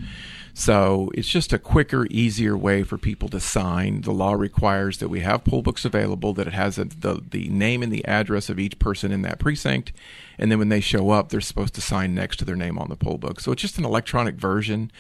So 0.54 1.12
it's 1.14 1.28
just 1.28 1.54
a 1.54 1.60
quicker, 1.60 2.08
easier 2.10 2.58
way 2.58 2.84
for 2.84 2.98
people 2.98 3.30
to 3.30 3.40
sign. 3.40 4.02
The 4.02 4.12
law 4.12 4.34
requires 4.34 4.98
that 4.98 5.10
we 5.10 5.22
have 5.22 5.44
poll 5.44 5.62
books 5.62 5.86
available, 5.86 6.34
that 6.34 6.48
it 6.48 6.54
has 6.54 6.78
a, 6.78 6.86
the 6.86 7.22
the 7.30 7.48
name 7.50 7.84
and 7.84 7.92
the 7.92 8.06
address 8.06 8.50
of 8.50 8.60
each 8.60 8.78
person 8.80 9.12
in 9.12 9.22
that 9.22 9.40
precinct, 9.40 9.94
and 10.38 10.52
then 10.52 10.60
when 10.60 10.70
they 10.70 10.82
show 10.82 11.12
up, 11.12 11.30
they're 11.30 11.42
supposed 11.42 11.74
to 11.76 11.82
sign 11.82 12.14
next 12.14 12.38
to 12.38 12.46
their 12.46 12.56
name 12.56 12.78
on 12.78 12.90
the 12.90 12.96
poll 12.96 13.18
book. 13.18 13.40
So 13.40 13.52
it's 13.52 13.62
just 13.62 13.78
an 13.78 13.86
electronic 13.86 14.36
version. 14.36 14.92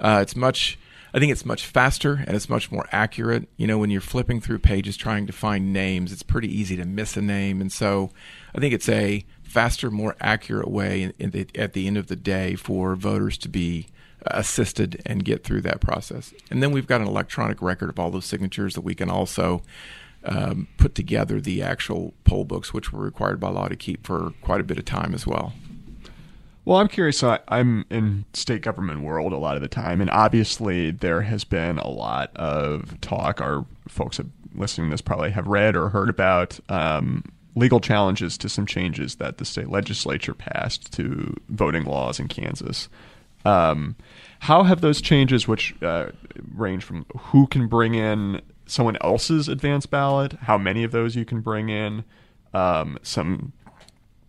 Uh, 0.00 0.20
it's 0.22 0.36
much. 0.36 0.78
I 1.12 1.20
think 1.20 1.30
it's 1.30 1.44
much 1.44 1.64
faster 1.64 2.24
and 2.26 2.34
it's 2.34 2.48
much 2.48 2.72
more 2.72 2.88
accurate. 2.90 3.48
You 3.56 3.68
know, 3.68 3.78
when 3.78 3.88
you're 3.90 4.00
flipping 4.00 4.40
through 4.40 4.58
pages 4.58 4.96
trying 4.96 5.28
to 5.28 5.32
find 5.32 5.72
names, 5.72 6.12
it's 6.12 6.24
pretty 6.24 6.48
easy 6.48 6.76
to 6.76 6.84
miss 6.84 7.16
a 7.16 7.22
name, 7.22 7.60
and 7.60 7.70
so 7.70 8.10
I 8.52 8.58
think 8.58 8.74
it's 8.74 8.88
a 8.88 9.24
faster, 9.42 9.92
more 9.92 10.16
accurate 10.20 10.68
way 10.68 11.02
in, 11.02 11.14
in 11.20 11.30
the, 11.30 11.46
at 11.54 11.72
the 11.72 11.86
end 11.86 11.96
of 11.96 12.08
the 12.08 12.16
day 12.16 12.56
for 12.56 12.96
voters 12.96 13.38
to 13.38 13.48
be 13.48 13.86
assisted 14.26 15.02
and 15.06 15.24
get 15.24 15.44
through 15.44 15.60
that 15.62 15.80
process. 15.80 16.32
And 16.50 16.62
then 16.62 16.72
we've 16.72 16.86
got 16.86 17.00
an 17.00 17.06
electronic 17.06 17.60
record 17.62 17.90
of 17.90 17.98
all 17.98 18.10
those 18.10 18.26
signatures 18.26 18.74
that 18.74 18.82
we 18.82 18.94
can 18.94 19.10
also 19.10 19.62
um, 20.24 20.68
put 20.78 20.94
together 20.94 21.40
the 21.40 21.62
actual 21.62 22.14
poll 22.24 22.44
books, 22.44 22.72
which 22.72 22.92
we're 22.92 23.04
required 23.04 23.40
by 23.40 23.50
law 23.50 23.68
to 23.68 23.76
keep 23.76 24.06
for 24.06 24.32
quite 24.42 24.60
a 24.60 24.64
bit 24.64 24.78
of 24.78 24.84
time 24.84 25.14
as 25.14 25.26
well. 25.26 25.52
Well, 26.64 26.78
I'm 26.78 26.88
curious. 26.88 27.18
So 27.18 27.30
I, 27.30 27.40
I'm 27.48 27.84
in 27.90 28.24
state 28.32 28.62
government 28.62 29.02
world 29.02 29.32
a 29.32 29.36
lot 29.36 29.56
of 29.56 29.62
the 29.62 29.68
time, 29.68 30.00
and 30.00 30.08
obviously 30.10 30.90
there 30.90 31.22
has 31.22 31.44
been 31.44 31.78
a 31.78 31.88
lot 31.88 32.34
of 32.36 32.98
talk. 33.02 33.40
Our 33.40 33.66
folks 33.86 34.18
listening 34.54 34.88
to 34.88 34.94
this 34.94 35.02
probably 35.02 35.30
have 35.30 35.46
read 35.46 35.76
or 35.76 35.90
heard 35.90 36.08
about 36.08 36.58
um, 36.70 37.24
legal 37.54 37.80
challenges 37.80 38.38
to 38.38 38.48
some 38.48 38.66
changes 38.66 39.16
that 39.16 39.38
the 39.38 39.44
state 39.44 39.68
legislature 39.68 40.34
passed 40.34 40.92
to 40.94 41.36
voting 41.50 41.84
laws 41.84 42.18
in 42.18 42.28
Kansas. 42.28 42.88
Um, 43.44 43.96
how 44.40 44.62
have 44.62 44.80
those 44.80 45.00
changes, 45.00 45.48
which 45.48 45.74
uh, 45.82 46.08
range 46.54 46.84
from 46.84 47.06
who 47.16 47.46
can 47.46 47.66
bring 47.66 47.94
in 47.94 48.40
someone 48.66 48.96
else's 49.00 49.48
advance 49.48 49.86
ballot, 49.86 50.32
how 50.42 50.58
many 50.58 50.84
of 50.84 50.92
those 50.92 51.16
you 51.16 51.24
can 51.24 51.40
bring 51.40 51.68
in, 51.68 52.04
um, 52.52 52.98
some 53.02 53.52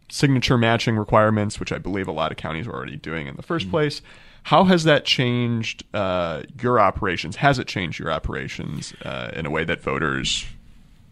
signature 0.10 0.58
matching 0.58 0.98
requirements, 0.98 1.60
which 1.60 1.72
I 1.72 1.78
believe 1.78 2.08
a 2.08 2.12
lot 2.12 2.32
of 2.32 2.38
counties 2.38 2.68
are 2.68 2.74
already 2.74 2.98
doing 2.98 3.28
in 3.28 3.36
the 3.36 3.44
1st 3.44 3.70
place. 3.70 4.02
How 4.44 4.66
has 4.66 4.84
that 4.84 5.06
changed 5.06 5.84
uh, 5.94 6.44
your 6.62 6.80
operations? 6.80 7.38
Has 7.38 7.58
it 7.58 7.68
changed 7.68 8.00
your 8.00 8.12
operations 8.12 8.94
uh, 9.02 9.32
in 9.34 9.46
a 9.46 9.50
way 9.50 9.64
that 9.64 9.82
voters 9.82 10.46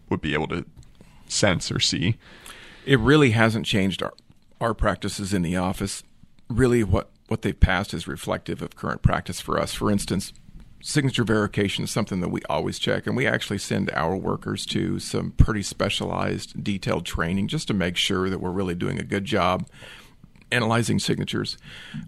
would 0.08 0.20
be 0.20 0.34
able 0.34 0.48
to 0.48 0.64
sense 1.26 1.72
or 1.72 1.80
see? 1.80 2.16
It 2.86 2.98
really 3.00 3.30
hasn't 3.30 3.66
changed 3.66 4.02
our, 4.02 4.12
our 4.60 4.74
practices 4.74 5.34
in 5.34 5.42
the 5.42 5.56
office. 5.56 6.04
Really, 6.48 6.84
what, 6.84 7.10
what 7.28 7.42
they've 7.42 7.58
passed 7.58 7.94
is 7.94 8.06
reflective 8.06 8.62
of 8.62 8.76
current 8.76 9.02
practice 9.02 9.40
for 9.40 9.58
us. 9.58 9.74
For 9.74 9.90
instance, 9.90 10.32
signature 10.82 11.24
verification 11.24 11.84
is 11.84 11.90
something 11.90 12.20
that 12.20 12.28
we 12.28 12.42
always 12.48 12.78
check, 12.78 13.06
and 13.06 13.16
we 13.16 13.26
actually 13.26 13.58
send 13.58 13.90
our 13.92 14.16
workers 14.16 14.66
to 14.66 14.98
some 14.98 15.30
pretty 15.32 15.62
specialized, 15.62 16.62
detailed 16.62 17.06
training 17.06 17.48
just 17.48 17.68
to 17.68 17.74
make 17.74 17.96
sure 17.96 18.28
that 18.28 18.40
we're 18.40 18.50
really 18.50 18.74
doing 18.74 18.98
a 18.98 19.04
good 19.04 19.24
job 19.24 19.66
analyzing 20.52 20.98
signatures. 20.98 21.58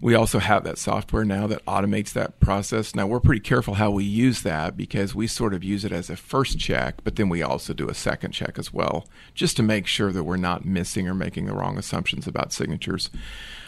We 0.01 0.15
also 0.15 0.39
have 0.39 0.63
that 0.63 0.77
software 0.77 1.25
now 1.25 1.47
that 1.47 1.65
automates 1.65 2.13
that 2.13 2.39
process. 2.39 2.95
Now, 2.95 3.05
we're 3.05 3.19
pretty 3.19 3.41
careful 3.41 3.75
how 3.75 3.91
we 3.91 4.05
use 4.05 4.41
that 4.43 4.77
because 4.77 5.13
we 5.13 5.27
sort 5.27 5.53
of 5.53 5.63
use 5.63 5.83
it 5.83 5.91
as 5.91 6.09
a 6.09 6.15
first 6.15 6.57
check, 6.57 7.03
but 7.03 7.17
then 7.17 7.29
we 7.29 7.43
also 7.43 7.73
do 7.73 7.89
a 7.89 7.93
second 7.93 8.31
check 8.31 8.57
as 8.57 8.73
well, 8.73 9.07
just 9.33 9.57
to 9.57 9.63
make 9.63 9.85
sure 9.85 10.11
that 10.11 10.23
we're 10.23 10.37
not 10.37 10.65
missing 10.65 11.07
or 11.07 11.13
making 11.13 11.45
the 11.45 11.53
wrong 11.53 11.77
assumptions 11.77 12.25
about 12.25 12.53
signatures. 12.53 13.09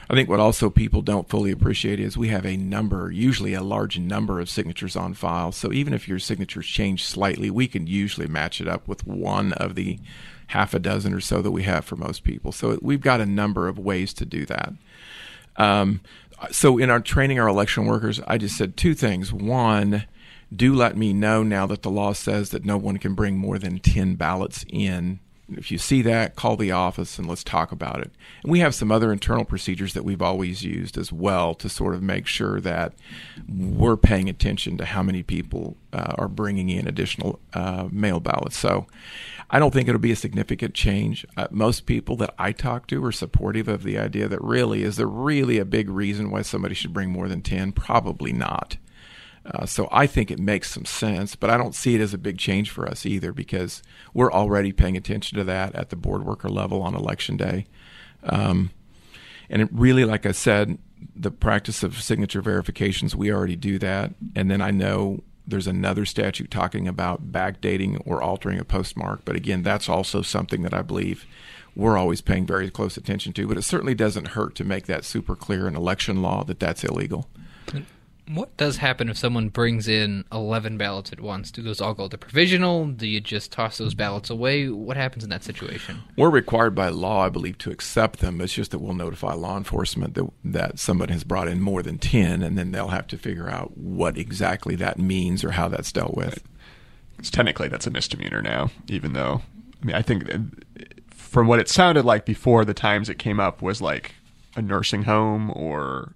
I 0.10 0.16
think 0.16 0.28
what 0.28 0.40
also 0.40 0.72
people 0.72 1.04
don't 1.04 1.30
fully 1.30 1.52
appreciate 1.52 2.00
is 2.00 2.18
we 2.18 2.30
have 2.30 2.46
a 2.46 2.58
number, 2.58 3.12
usually 3.12 3.54
a 3.54 3.62
large 3.62 4.00
number 4.00 4.40
of 4.40 4.50
signatures 4.50 4.96
on 4.96 5.14
file. 5.14 5.52
So 5.52 5.72
even 5.72 5.94
if 5.94 6.08
your 6.08 6.18
signatures 6.18 6.66
change 6.66 7.06
slightly, 7.06 7.52
we 7.52 7.68
can 7.68 7.86
usually 7.86 8.28
match 8.28 8.60
it 8.60 8.68
up 8.68 8.88
with 8.88 9.06
one 9.06 9.54
of 9.54 9.76
the 9.76 10.00
half 10.48 10.74
a 10.74 10.80
dozen 10.80 11.14
or 11.14 11.20
so 11.20 11.44
that 11.44 11.52
we 11.52 11.62
have 11.64 11.86
for 11.86 11.96
most 11.96 12.24
people. 12.24 12.52
So 12.52 12.80
we've 12.82 13.02
got 13.02 13.22
a 13.22 13.26
number 13.26 13.68
of 13.68 13.78
ways 13.78 14.12
to 14.16 14.26
do 14.26 14.48
that. 14.48 14.74
Um, 15.58 16.02
so 16.50 16.80
in 16.80 16.90
our 16.90 17.00
training 17.00 17.40
our 17.40 17.48
election 17.48 17.86
workers, 17.86 18.20
I 18.26 18.40
just 18.40 18.58
said 18.58 18.78
two 18.78 18.96
things. 18.96 19.32
One, 19.32 20.06
do 20.56 20.74
let 20.74 20.98
me 20.98 21.14
know 21.14 21.44
now 21.44 21.68
that 21.68 21.84
the 21.84 21.92
law 21.92 22.14
says 22.14 22.50
that 22.50 22.66
no 22.66 22.78
one 22.78 22.98
can 22.98 23.14
bring 23.14 23.38
more 23.38 23.60
than 23.60 23.78
10 23.78 24.16
ballots 24.16 24.66
in. 24.70 25.20
If 25.58 25.72
you 25.72 25.78
see 25.78 26.02
that, 26.04 26.36
call 26.36 26.58
the 26.58 26.72
office 26.72 27.18
and 27.18 27.28
let's 27.28 27.44
talk 27.44 27.72
about 27.72 28.02
it. 28.02 28.12
And 28.44 28.52
we 28.52 28.60
have 28.60 28.76
some 28.76 28.92
other 28.92 29.12
internal 29.12 29.46
procedures 29.46 29.94
that 29.94 30.04
we've 30.04 30.22
always 30.22 30.64
used 30.64 30.98
as 30.98 31.12
well 31.12 31.54
to 31.56 31.70
sort 31.70 31.96
of 31.96 32.02
make 32.02 32.28
sure 32.28 32.60
that 32.62 32.94
we're 33.48 33.98
paying 33.98 34.30
attention 34.30 34.78
to 34.78 34.86
how 34.86 35.04
many 35.04 35.24
people 35.24 35.78
uh, 35.94 36.14
are 36.18 36.28
bringing 36.28 36.70
in 36.70 36.88
additional 36.88 37.40
uh, 37.54 37.88
mail 37.92 38.20
ballots. 38.20 38.58
So 38.58 38.88
I 39.50 39.60
don't 39.60 39.74
think 39.74 39.88
it'll 39.88 40.00
be 40.00 40.12
a 40.12 40.16
significant 40.16 40.74
change. 40.74 41.26
Uh, 41.36 41.48
most 41.50 41.86
people 41.86 42.16
that 42.18 42.34
I 42.38 42.52
talk 42.52 42.88
to 42.88 43.04
are 43.04 43.12
supportive 43.12 43.68
of 43.68 43.84
the 43.84 43.98
idea 43.98 44.28
that 44.28 44.42
really 44.44 44.84
is 44.84 44.98
there 44.98 45.08
really 45.08 45.58
a 45.58 45.66
big 45.66 45.90
reason 45.90 46.30
why 46.30 46.44
somebody 46.44 46.76
should 46.76 46.94
bring 46.94 47.10
more 47.10 47.28
than 47.28 47.42
10? 47.42 47.72
Probably 47.72 48.32
not. 48.32 48.78
Uh, 49.46 49.66
so 49.66 49.88
I 49.92 50.06
think 50.06 50.32
it 50.32 50.40
makes 50.40 50.70
some 50.70 50.86
sense, 50.86 51.36
but 51.36 51.50
I 51.50 51.58
don't 51.58 51.74
see 51.74 51.96
it 51.96 52.02
as 52.02 52.14
a 52.14 52.18
big 52.18 52.38
change 52.38 52.70
for 52.70 52.88
us 52.88 53.06
either 53.06 53.32
because 53.32 53.82
we're 54.14 54.32
already 54.32 54.72
paying 54.72 54.98
attention 54.98 55.38
to 55.38 55.44
that 55.46 55.74
at 55.76 55.90
the 55.90 55.96
board 55.96 56.26
worker 56.26 56.50
level 56.50 56.82
on 56.82 56.94
election 56.94 57.38
day. 57.38 57.66
Um, 58.24 58.72
and 59.50 59.62
it 59.62 59.70
really, 59.72 60.06
like 60.06 60.26
I 60.26 60.32
said, 60.32 60.78
the 61.16 61.32
practice 61.32 61.84
of 61.84 62.02
signature 62.02 62.42
verifications, 62.42 63.16
we 63.16 63.32
already 63.32 63.56
do 63.56 63.80
that. 63.80 64.14
And 64.36 64.52
then 64.52 64.62
I 64.62 64.72
know 64.72 65.24
there's 65.48 65.68
another 65.68 66.06
statute 66.06 66.52
talking 66.52 66.88
about 66.88 67.32
backdating 67.32 68.02
or 68.06 68.22
altering 68.22 68.60
a 68.60 68.66
postmark. 68.66 69.26
But 69.26 69.36
again, 69.36 69.64
that's 69.64 69.90
also 69.90 70.22
something 70.22 70.62
that 70.64 70.74
I 70.74 70.82
believe 70.82 71.26
we're 71.76 71.98
always 71.98 72.22
paying 72.22 72.46
very 72.46 72.70
close 72.70 72.98
attention 72.98 73.34
to. 73.34 73.48
But 73.48 73.58
it 73.58 73.64
certainly 73.64 73.96
doesn't 73.96 74.30
hurt 74.30 74.56
to 74.56 74.64
make 74.64 74.86
that 74.86 75.06
super 75.06 75.36
clear 75.36 75.68
in 75.68 75.76
election 75.76 76.22
law 76.22 76.44
that 76.44 76.60
that's 76.60 76.84
illegal. 76.84 77.28
What 78.32 78.56
does 78.58 78.78
happen 78.78 79.10
if 79.10 79.18
someone 79.18 79.50
brings 79.50 79.88
in 79.88 80.24
11 80.32 80.78
ballots 80.78 81.12
at 81.12 81.20
once? 81.20 81.50
Do 81.50 81.64
those 81.64 81.82
all 81.82 81.96
go 81.96 82.08
to 82.08 82.16
provisional? 82.16 82.86
Do 82.86 83.08
you 83.08 83.20
just 83.20 83.52
toss 83.52 83.80
those 83.80 83.96
ballots 83.96 84.30
away? 84.30 84.70
What 84.70 84.98
happens 84.98 85.24
in 85.24 85.32
that 85.32 85.44
situation? 85.44 86.04
We're 86.16 86.30
required 86.30 86.76
by 86.76 86.90
law, 86.90 87.26
I 87.26 87.30
believe, 87.30 87.58
to 87.58 87.72
accept 87.72 88.20
them. 88.20 88.40
It's 88.40 88.54
just 88.54 88.70
that 88.70 88.80
we'll 88.80 88.94
notify 88.94 89.34
law 89.34 89.58
enforcement 89.58 90.14
that 90.14 90.30
that 90.44 90.78
somebody 90.78 91.14
has 91.14 91.24
brought 91.24 91.48
in 91.48 91.60
more 91.60 91.82
than 91.82 91.98
ten, 91.98 92.44
and 92.44 92.56
then 92.56 92.72
they'll 92.72 92.90
have 92.90 93.08
to 93.08 93.18
figure 93.18 93.50
out 93.50 93.76
what 93.76 94.16
exactly 94.16 94.76
that 94.76 95.00
means 95.00 95.44
or 95.44 95.52
how 95.52 95.68
that's 95.68 95.92
dealt 95.92 96.14
with. 96.16 96.44
It's 97.18 97.32
technically 97.32 97.68
that's 97.68 97.88
a 97.88 97.92
misdemeanor 97.92 98.44
now, 98.44 98.70
even 98.88 99.14
though 99.14 99.42
I 99.82 99.86
mean 99.86 99.96
I 99.96 100.04
think 100.04 100.32
uh, 100.32 100.38
from 101.10 101.48
what 101.48 101.60
it 101.60 101.68
sounded 101.68 102.06
like 102.06 102.26
before 102.26 102.64
the 102.64 102.76
times 102.76 103.10
it 103.10 103.18
came 103.18 103.40
up 103.40 103.64
was 103.64 103.82
like 103.82 104.14
a 104.56 104.62
nursing 104.62 105.04
home 105.04 105.50
or 105.56 106.14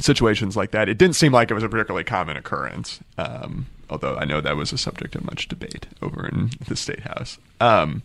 situations 0.00 0.56
like 0.56 0.70
that. 0.72 0.88
It 0.88 0.98
didn't 0.98 1.16
seem 1.16 1.32
like 1.32 1.50
it 1.50 1.54
was 1.54 1.62
a 1.62 1.68
particularly 1.68 2.04
common 2.04 2.36
occurrence. 2.36 3.00
Um, 3.16 3.66
although 3.90 4.16
I 4.16 4.24
know 4.24 4.40
that 4.40 4.56
was 4.56 4.72
a 4.72 4.78
subject 4.78 5.14
of 5.14 5.24
much 5.24 5.48
debate 5.48 5.86
over 6.02 6.26
in 6.26 6.50
the 6.66 6.76
state 6.76 7.00
house. 7.00 7.38
Um, 7.60 8.02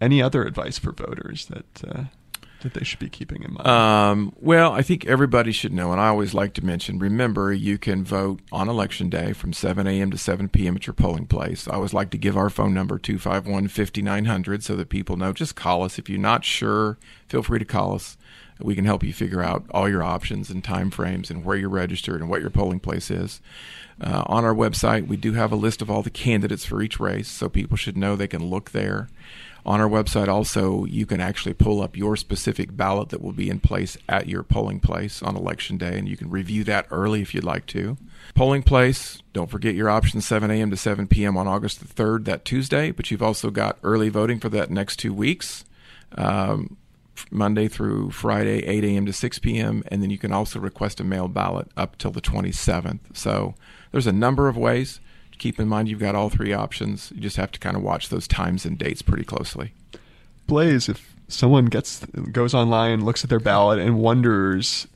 any 0.00 0.20
other 0.20 0.44
advice 0.44 0.78
for 0.78 0.92
voters 0.92 1.46
that 1.46 1.84
uh, 1.86 2.04
that 2.64 2.74
they 2.74 2.84
should 2.84 2.98
be 2.98 3.08
keeping 3.08 3.42
in 3.42 3.54
mind? 3.54 3.66
Um, 3.66 4.34
well, 4.40 4.72
I 4.72 4.82
think 4.82 5.06
everybody 5.06 5.52
should 5.52 5.72
know, 5.72 5.92
and 5.92 6.00
I 6.00 6.08
always 6.08 6.34
like 6.34 6.54
to 6.54 6.64
mention 6.64 6.98
remember, 6.98 7.52
you 7.52 7.78
can 7.78 8.04
vote 8.04 8.40
on 8.50 8.68
election 8.68 9.08
day 9.08 9.32
from 9.32 9.52
7 9.52 9.86
a.m. 9.86 10.10
to 10.10 10.18
7 10.18 10.48
p.m. 10.48 10.76
at 10.76 10.86
your 10.86 10.94
polling 10.94 11.26
place. 11.26 11.68
I 11.68 11.74
always 11.74 11.94
like 11.94 12.10
to 12.10 12.18
give 12.18 12.36
our 12.36 12.50
phone 12.50 12.74
number, 12.74 12.98
251 12.98 13.68
5900, 13.68 14.64
so 14.64 14.76
that 14.76 14.88
people 14.88 15.16
know. 15.16 15.32
Just 15.32 15.54
call 15.54 15.84
us. 15.84 15.98
If 15.98 16.08
you're 16.08 16.18
not 16.18 16.44
sure, 16.44 16.98
feel 17.28 17.42
free 17.42 17.58
to 17.60 17.64
call 17.64 17.94
us. 17.94 18.16
We 18.60 18.74
can 18.74 18.84
help 18.84 19.02
you 19.02 19.12
figure 19.12 19.42
out 19.42 19.64
all 19.72 19.88
your 19.88 20.02
options 20.02 20.50
and 20.50 20.62
time 20.62 20.90
frames 20.90 21.30
and 21.30 21.44
where 21.44 21.56
you're 21.56 21.68
registered 21.68 22.20
and 22.20 22.30
what 22.30 22.40
your 22.40 22.50
polling 22.50 22.80
place 22.80 23.10
is. 23.10 23.40
Uh, 24.00 24.22
on 24.26 24.44
our 24.44 24.54
website, 24.54 25.06
we 25.06 25.16
do 25.16 25.32
have 25.32 25.52
a 25.52 25.56
list 25.56 25.82
of 25.82 25.90
all 25.90 26.02
the 26.02 26.10
candidates 26.10 26.64
for 26.64 26.82
each 26.82 26.98
race, 26.98 27.28
so 27.28 27.48
people 27.48 27.76
should 27.76 27.96
know 27.96 28.16
they 28.16 28.26
can 28.26 28.44
look 28.44 28.70
there. 28.70 29.08
On 29.66 29.80
our 29.80 29.88
website, 29.88 30.28
also, 30.28 30.84
you 30.84 31.06
can 31.06 31.20
actually 31.20 31.54
pull 31.54 31.80
up 31.80 31.96
your 31.96 32.16
specific 32.16 32.76
ballot 32.76 33.08
that 33.08 33.22
will 33.22 33.32
be 33.32 33.48
in 33.48 33.60
place 33.60 33.96
at 34.08 34.28
your 34.28 34.42
polling 34.42 34.78
place 34.78 35.22
on 35.22 35.36
election 35.36 35.78
day, 35.78 35.98
and 35.98 36.06
you 36.06 36.18
can 36.18 36.28
review 36.28 36.64
that 36.64 36.86
early 36.90 37.22
if 37.22 37.34
you'd 37.34 37.44
like 37.44 37.64
to. 37.66 37.96
Polling 38.34 38.62
place, 38.62 39.22
don't 39.32 39.50
forget 39.50 39.74
your 39.74 39.88
option 39.88 40.20
7 40.20 40.50
a.m. 40.50 40.70
to 40.70 40.76
7 40.76 41.06
p.m. 41.06 41.36
on 41.38 41.48
August 41.48 41.80
the 41.80 42.02
3rd, 42.02 42.24
that 42.26 42.44
Tuesday, 42.44 42.90
but 42.90 43.10
you've 43.10 43.22
also 43.22 43.50
got 43.50 43.78
early 43.82 44.10
voting 44.10 44.38
for 44.38 44.50
that 44.50 44.70
next 44.70 44.96
two 44.96 45.14
weeks. 45.14 45.64
Um, 46.16 46.76
Monday 47.30 47.68
through 47.68 48.10
Friday, 48.10 48.64
8 48.64 48.84
a.m. 48.84 49.06
to 49.06 49.12
6 49.12 49.38
p.m., 49.40 49.82
and 49.88 50.02
then 50.02 50.10
you 50.10 50.18
can 50.18 50.32
also 50.32 50.58
request 50.58 51.00
a 51.00 51.04
mail 51.04 51.28
ballot 51.28 51.68
up 51.76 51.98
till 51.98 52.10
the 52.10 52.20
27th. 52.20 53.00
So 53.14 53.54
there's 53.92 54.06
a 54.06 54.12
number 54.12 54.48
of 54.48 54.56
ways. 54.56 55.00
Keep 55.38 55.58
in 55.58 55.68
mind 55.68 55.88
you've 55.88 56.00
got 56.00 56.14
all 56.14 56.30
three 56.30 56.52
options. 56.52 57.12
You 57.14 57.20
just 57.20 57.36
have 57.36 57.52
to 57.52 57.58
kind 57.58 57.76
of 57.76 57.82
watch 57.82 58.08
those 58.08 58.28
times 58.28 58.64
and 58.64 58.78
dates 58.78 59.02
pretty 59.02 59.24
closely. 59.24 59.72
Blaise, 60.46 60.88
if 60.88 61.14
someone 61.28 61.66
gets 61.66 62.04
goes 62.32 62.54
online, 62.54 63.04
looks 63.04 63.24
at 63.24 63.30
their 63.30 63.40
ballot, 63.40 63.78
and 63.78 63.98
wonders 63.98 64.86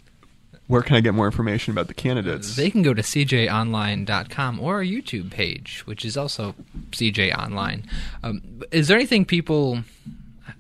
where 0.68 0.82
can 0.82 0.96
I 0.96 1.00
get 1.00 1.14
more 1.14 1.24
information 1.24 1.72
about 1.72 1.88
the 1.88 1.94
candidates? 1.94 2.54
They 2.54 2.70
can 2.70 2.82
go 2.82 2.92
to 2.92 3.00
cjonline.com 3.00 4.60
or 4.60 4.74
our 4.74 4.84
YouTube 4.84 5.30
page, 5.30 5.80
which 5.86 6.04
is 6.04 6.16
also 6.16 6.54
CJ 6.90 7.36
Online. 7.36 7.84
Um, 8.22 8.42
is 8.70 8.86
there 8.86 8.96
anything 8.98 9.24
people 9.24 9.82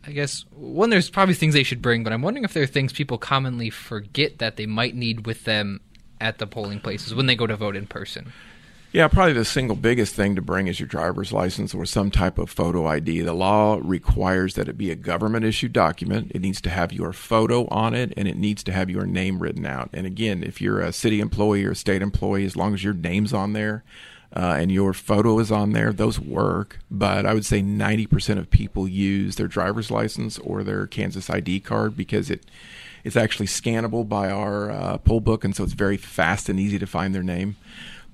I 0.08 0.12
guess 0.12 0.46
one 0.52 0.88
there's 0.88 1.10
probably 1.10 1.34
things 1.34 1.52
they 1.52 1.62
should 1.62 1.82
bring, 1.82 2.02
but 2.02 2.14
I'm 2.14 2.22
wondering 2.22 2.44
if 2.44 2.54
there 2.54 2.62
are 2.62 2.66
things 2.66 2.94
people 2.94 3.18
commonly 3.18 3.68
forget 3.68 4.38
that 4.38 4.56
they 4.56 4.64
might 4.64 4.94
need 4.94 5.26
with 5.26 5.44
them 5.44 5.82
at 6.18 6.38
the 6.38 6.46
polling 6.46 6.80
places 6.80 7.14
when 7.14 7.26
they 7.26 7.36
go 7.36 7.46
to 7.46 7.56
vote 7.56 7.76
in 7.76 7.86
person. 7.86 8.32
Yeah, 8.90 9.06
probably 9.08 9.34
the 9.34 9.44
single 9.44 9.76
biggest 9.76 10.14
thing 10.14 10.34
to 10.36 10.40
bring 10.40 10.66
is 10.66 10.80
your 10.80 10.86
driver's 10.86 11.30
license 11.30 11.74
or 11.74 11.84
some 11.84 12.10
type 12.10 12.38
of 12.38 12.48
photo 12.48 12.86
ID. 12.86 13.20
The 13.20 13.34
law 13.34 13.78
requires 13.82 14.54
that 14.54 14.66
it 14.66 14.78
be 14.78 14.90
a 14.90 14.94
government 14.94 15.44
issued 15.44 15.74
document. 15.74 16.32
It 16.34 16.40
needs 16.40 16.62
to 16.62 16.70
have 16.70 16.90
your 16.90 17.12
photo 17.12 17.68
on 17.68 17.92
it 17.92 18.14
and 18.16 18.26
it 18.26 18.38
needs 18.38 18.64
to 18.64 18.72
have 18.72 18.88
your 18.88 19.04
name 19.04 19.42
written 19.42 19.66
out. 19.66 19.90
And 19.92 20.06
again, 20.06 20.42
if 20.42 20.62
you're 20.62 20.80
a 20.80 20.90
city 20.90 21.20
employee 21.20 21.66
or 21.66 21.72
a 21.72 21.76
state 21.76 22.00
employee, 22.00 22.46
as 22.46 22.56
long 22.56 22.72
as 22.72 22.82
your 22.82 22.94
name's 22.94 23.34
on 23.34 23.52
there, 23.52 23.84
uh, 24.34 24.56
and 24.58 24.70
your 24.70 24.92
photo 24.92 25.38
is 25.38 25.50
on 25.50 25.72
there, 25.72 25.92
those 25.92 26.20
work. 26.20 26.78
But 26.90 27.26
I 27.26 27.34
would 27.34 27.44
say 27.44 27.62
90% 27.62 28.38
of 28.38 28.50
people 28.50 28.86
use 28.86 29.36
their 29.36 29.48
driver's 29.48 29.90
license 29.90 30.38
or 30.38 30.62
their 30.62 30.86
Kansas 30.86 31.30
ID 31.30 31.60
card 31.60 31.96
because 31.96 32.30
it 32.30 32.44
it's 33.04 33.16
actually 33.16 33.46
scannable 33.46 34.06
by 34.06 34.28
our 34.28 34.70
uh, 34.70 34.98
poll 34.98 35.20
book, 35.20 35.44
and 35.44 35.54
so 35.54 35.64
it's 35.64 35.72
very 35.72 35.96
fast 35.96 36.48
and 36.48 36.58
easy 36.58 36.78
to 36.78 36.86
find 36.86 37.14
their 37.14 37.22
name. 37.22 37.56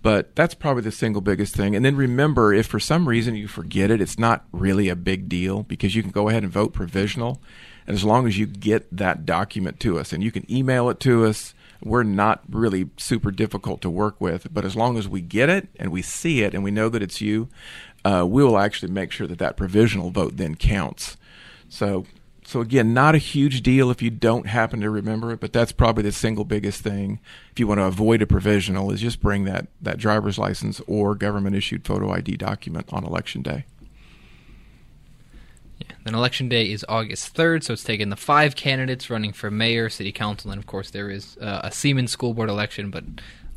But 0.03 0.37
that's 0.37 0.55
probably 0.55 0.83
the 0.83 0.93
single 0.93 1.23
biggest 1.23 1.57
thing. 1.57 1.75
And 1.75 1.83
then 1.83 1.97
remember, 1.97 2.53
if 2.53 2.67
for 2.67 2.79
some 2.79 3.09
reason 3.09 3.35
you 3.35 3.49
forget 3.49 3.91
it, 3.91 4.03
it's 4.03 4.19
not 4.19 4.45
really 4.53 4.91
a 4.91 4.95
big 4.95 5.31
deal 5.31 5.63
because 5.63 5.95
you 5.97 6.03
can 6.03 6.11
go 6.11 6.29
ahead 6.29 6.43
and 6.43 6.53
vote 6.53 6.75
provisional. 6.75 7.41
And 7.87 7.95
as 7.95 8.05
long 8.05 8.27
as 8.27 8.39
you 8.39 8.45
get 8.47 8.95
that 8.95 9.25
document 9.25 9.81
to 9.81 9.99
us 9.99 10.13
and 10.13 10.23
you 10.23 10.31
can 10.31 10.49
email 10.53 10.91
it 10.91 11.01
to 11.01 11.25
us, 11.25 11.55
we're 11.85 12.03
not 12.03 12.43
really 12.49 12.89
super 12.97 13.31
difficult 13.31 13.81
to 13.83 13.91
work 13.91 14.21
with. 14.21 14.53
But 14.53 14.65
as 14.65 14.75
long 14.75 14.97
as 14.97 15.09
we 15.09 15.21
get 15.21 15.49
it 15.49 15.69
and 15.79 15.93
we 15.93 16.03
see 16.03 16.43
it 16.43 16.55
and 16.55 16.65
we 16.65 16.71
know 16.71 16.89
that 16.89 17.03
it's 17.03 17.21
you, 17.21 17.49
uh, 18.05 18.27
we 18.27 18.43
will 18.43 18.59
actually 18.59 18.91
make 18.91 19.13
sure 19.13 19.27
that 19.27 19.39
that 19.39 19.57
provisional 19.57 20.11
vote 20.11 20.37
then 20.37 20.55
counts. 20.55 21.17
So, 21.69 22.07
so 22.45 22.61
again, 22.61 22.93
not 22.93 23.15
a 23.15 23.19
huge 23.19 23.63
deal 23.63 23.91
if 23.91 24.03
you 24.03 24.11
don't 24.11 24.47
happen 24.47 24.81
to 24.81 24.91
remember 24.91 25.31
it, 25.33 25.41
but 25.41 25.53
that's 25.53 25.73
probably 25.73 26.03
the 26.03 26.13
single 26.13 26.45
biggest 26.45 26.83
thing. 26.83 27.21
If 27.53 27.61
you 27.61 27.67
want 27.67 27.79
to 27.79 27.85
avoid 27.85 28.23
a 28.23 28.27
provisional, 28.27 28.91
is 28.91 29.01
just 29.01 29.21
bring 29.21 29.45
that 29.45 29.67
that 29.81 29.99
driver's 29.99 30.39
license 30.39 30.81
or 30.87 31.15
government 31.15 31.57
issued 31.57 31.87
photo 31.87 32.11
ID 32.11 32.37
document 32.37 32.87
on 32.91 33.05
election 33.05 33.43
day. 33.43 33.65
Then 36.05 36.15
election 36.15 36.51
day 36.51 36.71
is 36.71 36.85
August 36.89 37.35
3rd, 37.35 37.65
so 37.65 37.73
it's 37.73 37.83
taken 37.83 38.11
the 38.11 38.17
five 38.17 38.55
candidates 38.57 39.09
running 39.09 39.33
for 39.33 39.51
mayor, 39.51 39.89
city 39.89 40.13
council, 40.13 40.51
and 40.51 40.59
of 40.59 40.67
course 40.67 40.91
there 40.91 41.11
is 41.11 41.39
uh, 41.39 41.63
a 41.65 41.73
Seaman 41.73 42.09
school 42.09 42.35
board 42.35 42.51
election, 42.51 42.91
but 42.91 43.05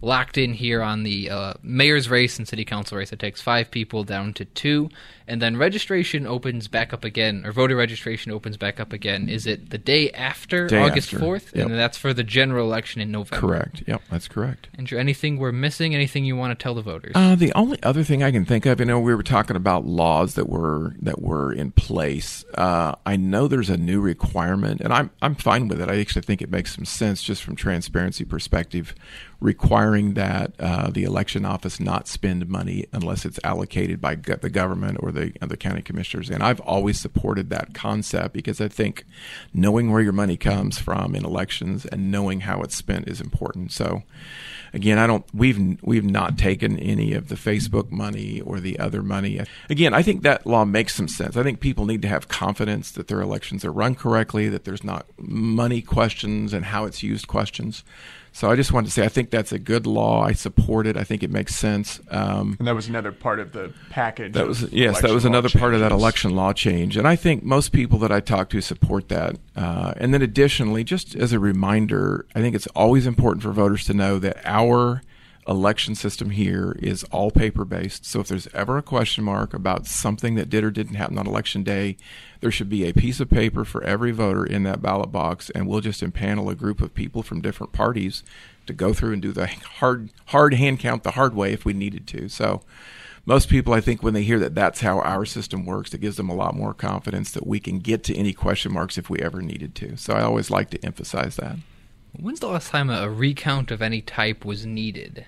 locked 0.01 0.37
in 0.37 0.53
here 0.53 0.81
on 0.81 1.03
the 1.03 1.29
uh, 1.29 1.53
mayor's 1.61 2.09
race 2.09 2.37
and 2.37 2.47
city 2.47 2.63
council 2.63 2.97
race. 2.97 3.11
It 3.11 3.19
takes 3.19 3.41
five 3.41 3.69
people 3.69 4.03
down 4.03 4.33
to 4.33 4.45
two, 4.45 4.89
and 5.27 5.41
then 5.41 5.57
registration 5.57 6.25
opens 6.25 6.67
back 6.67 6.93
up 6.93 7.03
again, 7.03 7.43
or 7.45 7.51
voter 7.51 7.75
registration 7.75 8.31
opens 8.31 8.55
back 8.57 8.79
up 8.79 8.93
again. 8.93 9.27
Is 9.27 9.45
it 9.45 9.69
the 9.69 9.77
day 9.77 10.09
after 10.11 10.67
Day 10.67 10.81
August 10.81 11.11
4th? 11.11 11.53
Yep. 11.55 11.65
And 11.67 11.75
that's 11.75 11.97
for 11.97 12.13
the 12.13 12.23
general 12.23 12.65
election 12.65 13.01
in 13.01 13.11
November. 13.11 13.45
Correct. 13.47 13.83
Yep, 13.85 14.01
that's 14.09 14.27
correct. 14.27 14.69
Andrew, 14.77 14.97
anything 14.97 15.37
we're 15.37 15.51
missing? 15.51 15.93
Anything 15.93 16.23
you 16.23 16.35
want 16.35 16.57
to 16.57 16.63
tell 16.63 16.75
the 16.75 16.81
voters? 16.81 17.11
Uh, 17.15 17.35
the 17.35 17.51
only 17.53 17.81
other 17.83 18.03
thing 18.03 18.23
I 18.23 18.31
can 18.31 18.45
think 18.45 18.65
of, 18.65 18.79
you 18.79 18.85
know, 18.85 18.99
we 18.99 19.13
were 19.13 19.23
talking 19.23 19.55
about 19.55 19.85
laws 19.85 20.35
that 20.35 20.47
were 20.47 20.95
that 21.01 21.21
were 21.21 21.51
in 21.51 21.71
place. 21.71 22.45
Uh, 22.55 22.95
I 23.05 23.17
know 23.17 23.47
there's 23.47 23.69
a 23.69 23.77
new 23.77 23.99
requirement, 23.99 24.81
and 24.81 24.93
I'm 24.93 25.11
I'm 25.21 25.35
fine 25.35 25.67
with 25.67 25.81
it. 25.81 25.89
I 25.89 25.99
actually 25.99 26.21
think 26.21 26.41
it 26.41 26.49
makes 26.49 26.75
some 26.75 26.85
sense 26.85 27.21
just 27.21 27.43
from 27.43 27.55
transparency 27.55 28.23
perspective, 28.23 28.95
requiring 29.41 30.13
that 30.13 30.53
uh, 30.59 30.89
the 30.89 31.03
election 31.03 31.45
office 31.45 31.79
not 31.79 32.07
spend 32.07 32.47
money 32.47 32.85
unless 32.93 33.25
it's 33.25 33.39
allocated 33.43 33.99
by 33.99 34.15
the 34.15 34.49
government 34.49 34.97
or 35.01 35.11
the 35.11 35.16
Uh, 35.17 35.45
the 35.45 35.57
county 35.57 35.81
commissioners. 35.81 36.29
And 36.29 36.43
I've 36.43 36.59
always 36.61 36.99
supported 36.99 37.49
that 37.49 37.73
concept 37.73 38.33
because 38.33 38.61
I 38.61 38.67
think 38.67 39.05
knowing 39.53 39.91
where 39.91 40.01
your 40.01 40.13
money 40.13 40.37
comes 40.37 40.77
from 40.77 41.15
in 41.15 41.25
elections 41.25 41.85
and 41.85 42.11
knowing 42.11 42.41
how 42.41 42.61
it's 42.61 42.75
spent 42.75 43.07
is 43.07 43.19
important. 43.19 43.71
So 43.71 44.03
again, 44.77 44.99
I 44.99 45.07
don't 45.07 45.25
we've 45.33 45.81
we've 45.81 46.05
not 46.05 46.37
taken 46.37 46.77
any 46.79 47.13
of 47.13 47.29
the 47.29 47.35
Facebook 47.35 47.91
money 47.91 48.41
or 48.41 48.59
the 48.59 48.77
other 48.79 49.01
money. 49.01 49.41
Again, 49.69 49.93
I 49.93 50.03
think 50.03 50.21
that 50.21 50.45
law 50.45 50.65
makes 50.65 50.93
some 50.95 51.07
sense. 51.07 51.35
I 51.35 51.43
think 51.43 51.59
people 51.59 51.85
need 51.85 52.03
to 52.03 52.07
have 52.07 52.27
confidence 52.27 52.91
that 52.91 53.07
their 53.07 53.19
elections 53.19 53.65
are 53.65 53.71
run 53.71 53.95
correctly, 53.95 54.47
that 54.49 54.65
there's 54.65 54.83
not 54.83 55.07
money 55.17 55.81
questions 55.81 56.53
and 56.53 56.65
how 56.65 56.85
it's 56.85 57.01
used 57.01 57.27
questions. 57.27 57.83
So 58.37 58.51
I 58.51 58.55
just 58.55 58.71
wanted 58.71 58.85
to 58.85 58.93
say 58.93 59.03
I 59.03 59.07
think 59.07 59.31
that's 59.31 59.51
a 59.51 59.57
good 59.57 59.87
law. 59.87 60.21
I 60.21 60.33
support 60.33 60.85
it. 60.85 60.95
I 60.95 61.03
think 61.03 61.23
it 61.23 61.31
makes 61.31 61.55
sense. 61.55 61.99
Um, 62.11 62.55
and 62.59 62.67
that 62.67 62.75
was 62.75 62.87
another 62.87 63.11
part 63.11 63.39
of 63.39 63.51
the 63.51 63.73
package. 63.89 64.33
that 64.33 64.45
was 64.45 64.71
yes, 64.71 65.01
that 65.01 65.09
was 65.09 65.25
another 65.25 65.49
part 65.49 65.73
of 65.73 65.79
that 65.79 65.91
election 65.91 66.35
law 66.35 66.53
change, 66.53 66.97
and 66.97 67.07
I 67.07 67.15
think 67.15 67.41
most 67.41 67.71
people 67.71 67.97
that 67.97 68.11
I 68.11 68.19
talk 68.19 68.51
to 68.51 68.61
support 68.61 69.09
that. 69.09 69.37
Uh, 69.55 69.93
and 69.97 70.13
then 70.13 70.21
additionally, 70.21 70.83
just 70.83 71.15
as 71.15 71.33
a 71.33 71.39
reminder, 71.39 72.27
I 72.35 72.41
think 72.41 72.55
it's 72.55 72.67
always 72.67 73.07
important 73.07 73.41
for 73.41 73.51
voters 73.51 73.85
to 73.85 73.95
know 73.95 74.19
that 74.19 74.37
our 74.45 74.66
election 75.47 75.95
system 75.95 76.31
here 76.31 76.75
is 76.79 77.05
all 77.05 77.31
paper 77.31 77.63
based. 77.63 78.05
So 78.05 78.19
if 78.19 78.27
there's 78.27 78.47
ever 78.53 78.77
a 78.77 78.83
question 78.83 79.23
mark 79.23 79.53
about 79.53 79.87
something 79.87 80.35
that 80.35 80.49
did 80.49 80.63
or 80.63 80.71
didn't 80.71 80.95
happen 80.95 81.17
on 81.17 81.25
election 81.25 81.63
day, 81.63 81.95
there 82.41 82.51
should 82.51 82.69
be 82.69 82.85
a 82.85 82.93
piece 82.93 83.19
of 83.19 83.29
paper 83.29 83.63
for 83.63 83.83
every 83.83 84.11
voter 84.11 84.45
in 84.45 84.63
that 84.63 84.81
ballot 84.81 85.11
box, 85.11 85.49
and 85.51 85.67
we'll 85.67 85.79
just 85.79 86.03
impanel 86.03 86.51
a 86.51 86.55
group 86.55 86.81
of 86.81 86.93
people 86.93 87.23
from 87.23 87.41
different 87.41 87.71
parties 87.71 88.23
to 88.65 88.73
go 88.73 88.93
through 88.93 89.13
and 89.13 89.21
do 89.21 89.31
the 89.31 89.47
hard 89.47 90.09
hard 90.27 90.53
hand 90.53 90.79
count 90.79 91.03
the 91.03 91.11
hard 91.11 91.33
way 91.33 91.53
if 91.53 91.63
we 91.63 91.73
needed 91.73 92.05
to. 92.07 92.27
So 92.27 92.61
most 93.25 93.49
people, 93.49 93.73
I 93.73 93.81
think, 93.81 94.03
when 94.03 94.13
they 94.13 94.23
hear 94.23 94.39
that 94.39 94.55
that's 94.55 94.81
how 94.81 94.99
our 94.99 95.25
system 95.25 95.65
works, 95.65 95.93
it 95.93 96.01
gives 96.01 96.17
them 96.17 96.29
a 96.29 96.35
lot 96.35 96.55
more 96.55 96.73
confidence 96.73 97.31
that 97.31 97.47
we 97.47 97.59
can 97.59 97.79
get 97.79 98.03
to 98.05 98.15
any 98.15 98.33
question 98.33 98.73
marks 98.73 98.97
if 98.97 99.09
we 99.09 99.19
ever 99.19 99.41
needed 99.41 99.75
to. 99.75 99.97
So 99.97 100.13
I 100.13 100.21
always 100.21 100.49
like 100.49 100.69
to 100.71 100.85
emphasize 100.85 101.35
that. 101.37 101.57
When's 102.19 102.39
the 102.39 102.47
last 102.47 102.71
time 102.71 102.89
a, 102.89 103.09
recount 103.09 103.69
of 103.69 103.81
any 103.81 104.01
type 104.01 104.43
was 104.43 104.65
needed? 104.65 105.25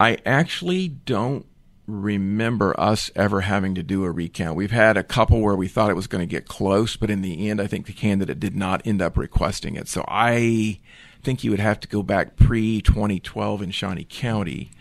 I 0.00 0.18
actually 0.26 0.88
don't 0.88 1.46
remember 1.86 2.78
us 2.78 3.10
ever 3.14 3.42
having 3.42 3.76
to 3.76 3.82
do 3.84 4.04
a 4.04 4.10
recount. 4.10 4.56
We've 4.56 4.72
had 4.72 4.96
a 4.96 5.04
couple 5.04 5.40
where 5.40 5.54
we 5.54 5.68
thought 5.68 5.90
it 5.90 5.96
was 5.96 6.08
going 6.08 6.20
to 6.20 6.26
get 6.26 6.48
close, 6.48 6.96
but 6.96 7.10
in 7.10 7.22
the 7.22 7.48
end, 7.48 7.60
I 7.60 7.68
think 7.68 7.86
the 7.86 7.92
candidate 7.92 8.40
did 8.40 8.56
not 8.56 8.84
end 8.84 9.00
up 9.00 9.16
requesting 9.16 9.76
it. 9.76 9.88
So 9.88 10.04
I 10.08 10.80
think 11.22 11.44
you 11.44 11.52
would 11.52 11.60
have 11.60 11.78
to 11.80 11.88
go 11.88 12.02
back 12.02 12.36
pre 12.36 12.82
2012 12.82 13.62
in 13.62 13.70
Shawnee 13.70 14.06
County. 14.08 14.72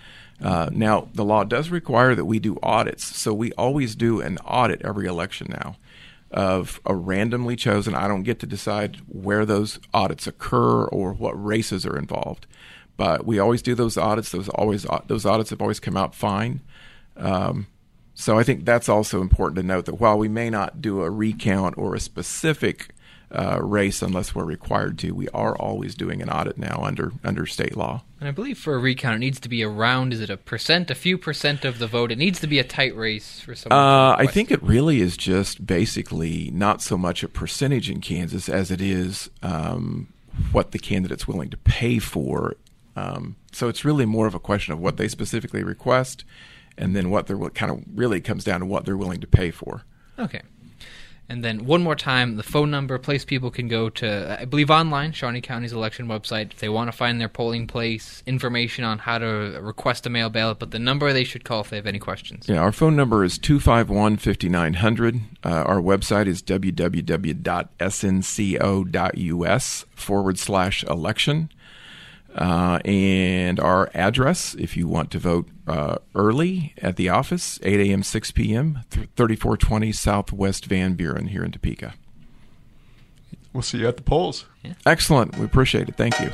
Uh, 0.42 0.70
now, 0.72 1.10
the 1.14 1.26
law 1.26 1.44
does 1.44 1.70
require 1.70 2.16
that 2.16 2.26
we 2.26 2.40
do 2.40 2.58
audits, 2.62 3.04
so 3.04 3.34
we 3.34 3.52
always 3.54 3.96
do 3.96 4.20
an 4.20 4.38
audit 4.40 4.82
every 4.84 5.08
election 5.08 5.48
now 5.50 5.78
of 6.32 6.82
a 6.86 6.94
randomly 6.94 7.56
chosen. 7.56 7.96
I 7.96 8.08
don't 8.08 8.24
get 8.24 8.40
to 8.40 8.48
decide 8.48 8.98
where 9.08 9.46
those 9.46 9.80
audits 9.94 10.28
occur 10.28 10.86
or 10.86 11.14
what 11.14 11.32
races 11.32 11.86
are 11.86 11.98
involved, 11.98 12.46
but 12.98 13.26
we 13.26 13.40
always 13.40 13.62
do 13.62 13.76
those 13.76 13.98
audits. 13.98 14.32
Those 14.32 14.50
always 14.50 14.86
those 15.08 15.26
audits 15.26 15.52
have 15.52 15.62
always 15.62 15.80
come 15.80 15.98
out 15.98 16.14
fine. 16.14 16.62
Um, 17.16 17.68
so 18.14 18.38
I 18.38 18.44
think 18.44 18.66
that's 18.66 18.90
also 18.90 19.22
important 19.22 19.58
to 19.58 19.64
note 19.64 19.86
that 19.86 20.00
while 20.00 20.18
we 20.18 20.28
may 20.28 20.50
not 20.50 20.82
do 20.82 21.02
a 21.02 21.10
recount 21.12 21.78
or 21.78 21.94
a 21.94 22.00
specific 22.00 22.90
uh, 23.32 23.60
race 23.62 24.02
unless 24.02 24.34
we're 24.34 24.46
required 24.46 24.98
to. 25.00 25.12
We 25.12 25.28
are 25.30 25.56
always 25.56 25.96
doing 25.96 26.22
an 26.22 26.30
audit 26.30 26.58
now 26.58 26.82
under 26.84 27.12
under 27.24 27.46
state 27.46 27.76
law. 27.76 28.04
And 28.20 28.28
I 28.28 28.32
believe 28.32 28.58
for 28.58 28.76
a 28.76 28.80
recount, 28.80 29.16
it 29.16 29.20
needs 29.20 29.40
to 29.42 29.50
be 29.50 29.64
around, 29.64 30.12
is 30.12 30.22
it 30.22 30.30
a 30.30 30.38
percent, 30.38 30.90
a 30.90 30.96
few 30.96 31.18
percent 31.18 31.66
of 31.66 31.78
the 31.78 31.86
vote? 31.86 32.12
It 32.12 32.18
needs 32.18 32.40
to 32.40 32.48
be 32.48 32.58
a 32.58 32.64
tight 32.64 32.96
race 32.96 33.42
for 33.42 33.54
some. 33.54 33.72
Uh, 33.72 34.16
I 34.18 34.26
think 34.26 34.50
it 34.50 34.62
really 34.64 35.02
is 35.02 35.18
just 35.18 35.68
basically 35.68 36.50
not 36.52 36.82
so 36.82 36.98
much 36.98 37.22
a 37.22 37.28
percentage 37.28 37.90
in 37.90 38.02
Kansas 38.02 38.50
as 38.50 38.72
it 38.72 38.82
is 38.82 39.30
um, 39.44 40.12
what 40.52 40.72
the 40.72 40.80
candidate's 40.80 41.28
willing 41.28 41.50
to 41.50 41.58
pay 41.58 42.00
for. 42.00 42.56
Um, 42.96 43.36
so 43.52 43.68
it's 43.68 43.86
really 43.86 44.06
more 44.06 44.26
of 44.26 44.34
a 44.34 44.40
question 44.40 44.74
of 44.74 44.80
what 44.80 44.98
they 44.98 45.08
specifically 45.08 45.64
request, 45.64 46.24
and 46.76 46.96
then 46.96 47.12
what 47.12 47.28
they're 47.28 47.38
what 47.38 47.54
kind 47.54 47.72
of 47.72 47.84
really 47.94 48.22
comes 48.22 48.44
down 48.44 48.62
to 48.62 48.66
what 48.66 48.86
they're 48.86 48.98
willing 48.98 49.22
to 49.22 49.28
pay 49.28 49.52
for. 49.52 49.84
Okay. 50.18 50.42
And 51.30 51.44
then 51.44 51.66
one 51.66 51.84
more 51.84 51.96
time, 51.96 52.38
the 52.38 52.44
phone 52.44 52.72
number, 52.72 52.98
place 52.98 53.26
people 53.26 53.52
can 53.52 53.68
go 53.68 53.90
to, 53.90 54.38
I 54.40 54.46
believe 54.46 54.70
online, 54.72 55.12
Shawnee 55.12 55.42
County's 55.42 55.74
election 55.74 56.08
website, 56.08 56.54
if 56.54 56.60
they 56.60 56.70
want 56.70 56.90
to 56.90 56.96
find 56.96 57.20
their 57.20 57.28
polling 57.28 57.68
place, 57.68 58.24
information 58.26 58.86
on 58.86 59.00
how 59.00 59.18
to 59.18 59.60
request 59.62 60.06
a 60.06 60.10
mail 60.10 60.30
ballot, 60.30 60.60
but 60.60 60.72
the 60.72 60.80
number 60.80 61.12
they 61.12 61.26
should 61.26 61.44
call 61.44 61.62
if 61.62 61.70
they 61.70 61.76
have 61.76 61.86
any 61.86 62.00
questions. 62.00 62.48
Yeah, 62.48 62.60
our 62.60 62.72
phone 62.72 62.96
number 62.96 63.26
is 63.26 63.38
251 63.38 64.18
5900. 64.18 65.22
Uh, 65.44 65.50
our 65.50 65.82
website 65.82 66.28
is 66.28 66.42
www.snco.us 66.42 67.46
forward 69.96 70.40
slash 70.40 70.84
election. 70.84 71.50
Uh, 72.38 72.80
and 72.86 73.60
our 73.60 73.90
address, 73.96 74.54
if 74.56 74.78
you 74.78 74.88
want 74.88 75.10
to 75.12 75.20
vote 75.20 75.50
uh, 75.68 75.98
early 76.14 76.74
at 76.78 76.96
the 76.96 77.10
office, 77.10 77.60
8 77.64 77.80
a.m., 77.80 78.04
6 78.04 78.32
p.m., 78.32 78.84
3420 78.92 79.92
Southwest 79.92 80.66
Van 80.66 80.94
Buren 80.94 81.28
here 81.28 81.44
in 81.44 81.52
Topeka. 81.52 81.96
We'll 83.54 83.64
see 83.64 83.80
you 83.80 83.88
at 83.88 83.98
the 83.98 84.04
polls. 84.04 84.46
Excellent. 84.86 85.38
We 85.38 85.46
appreciate 85.46 85.90
it. 85.90 85.96
Thank 85.96 86.20
you. 86.20 86.32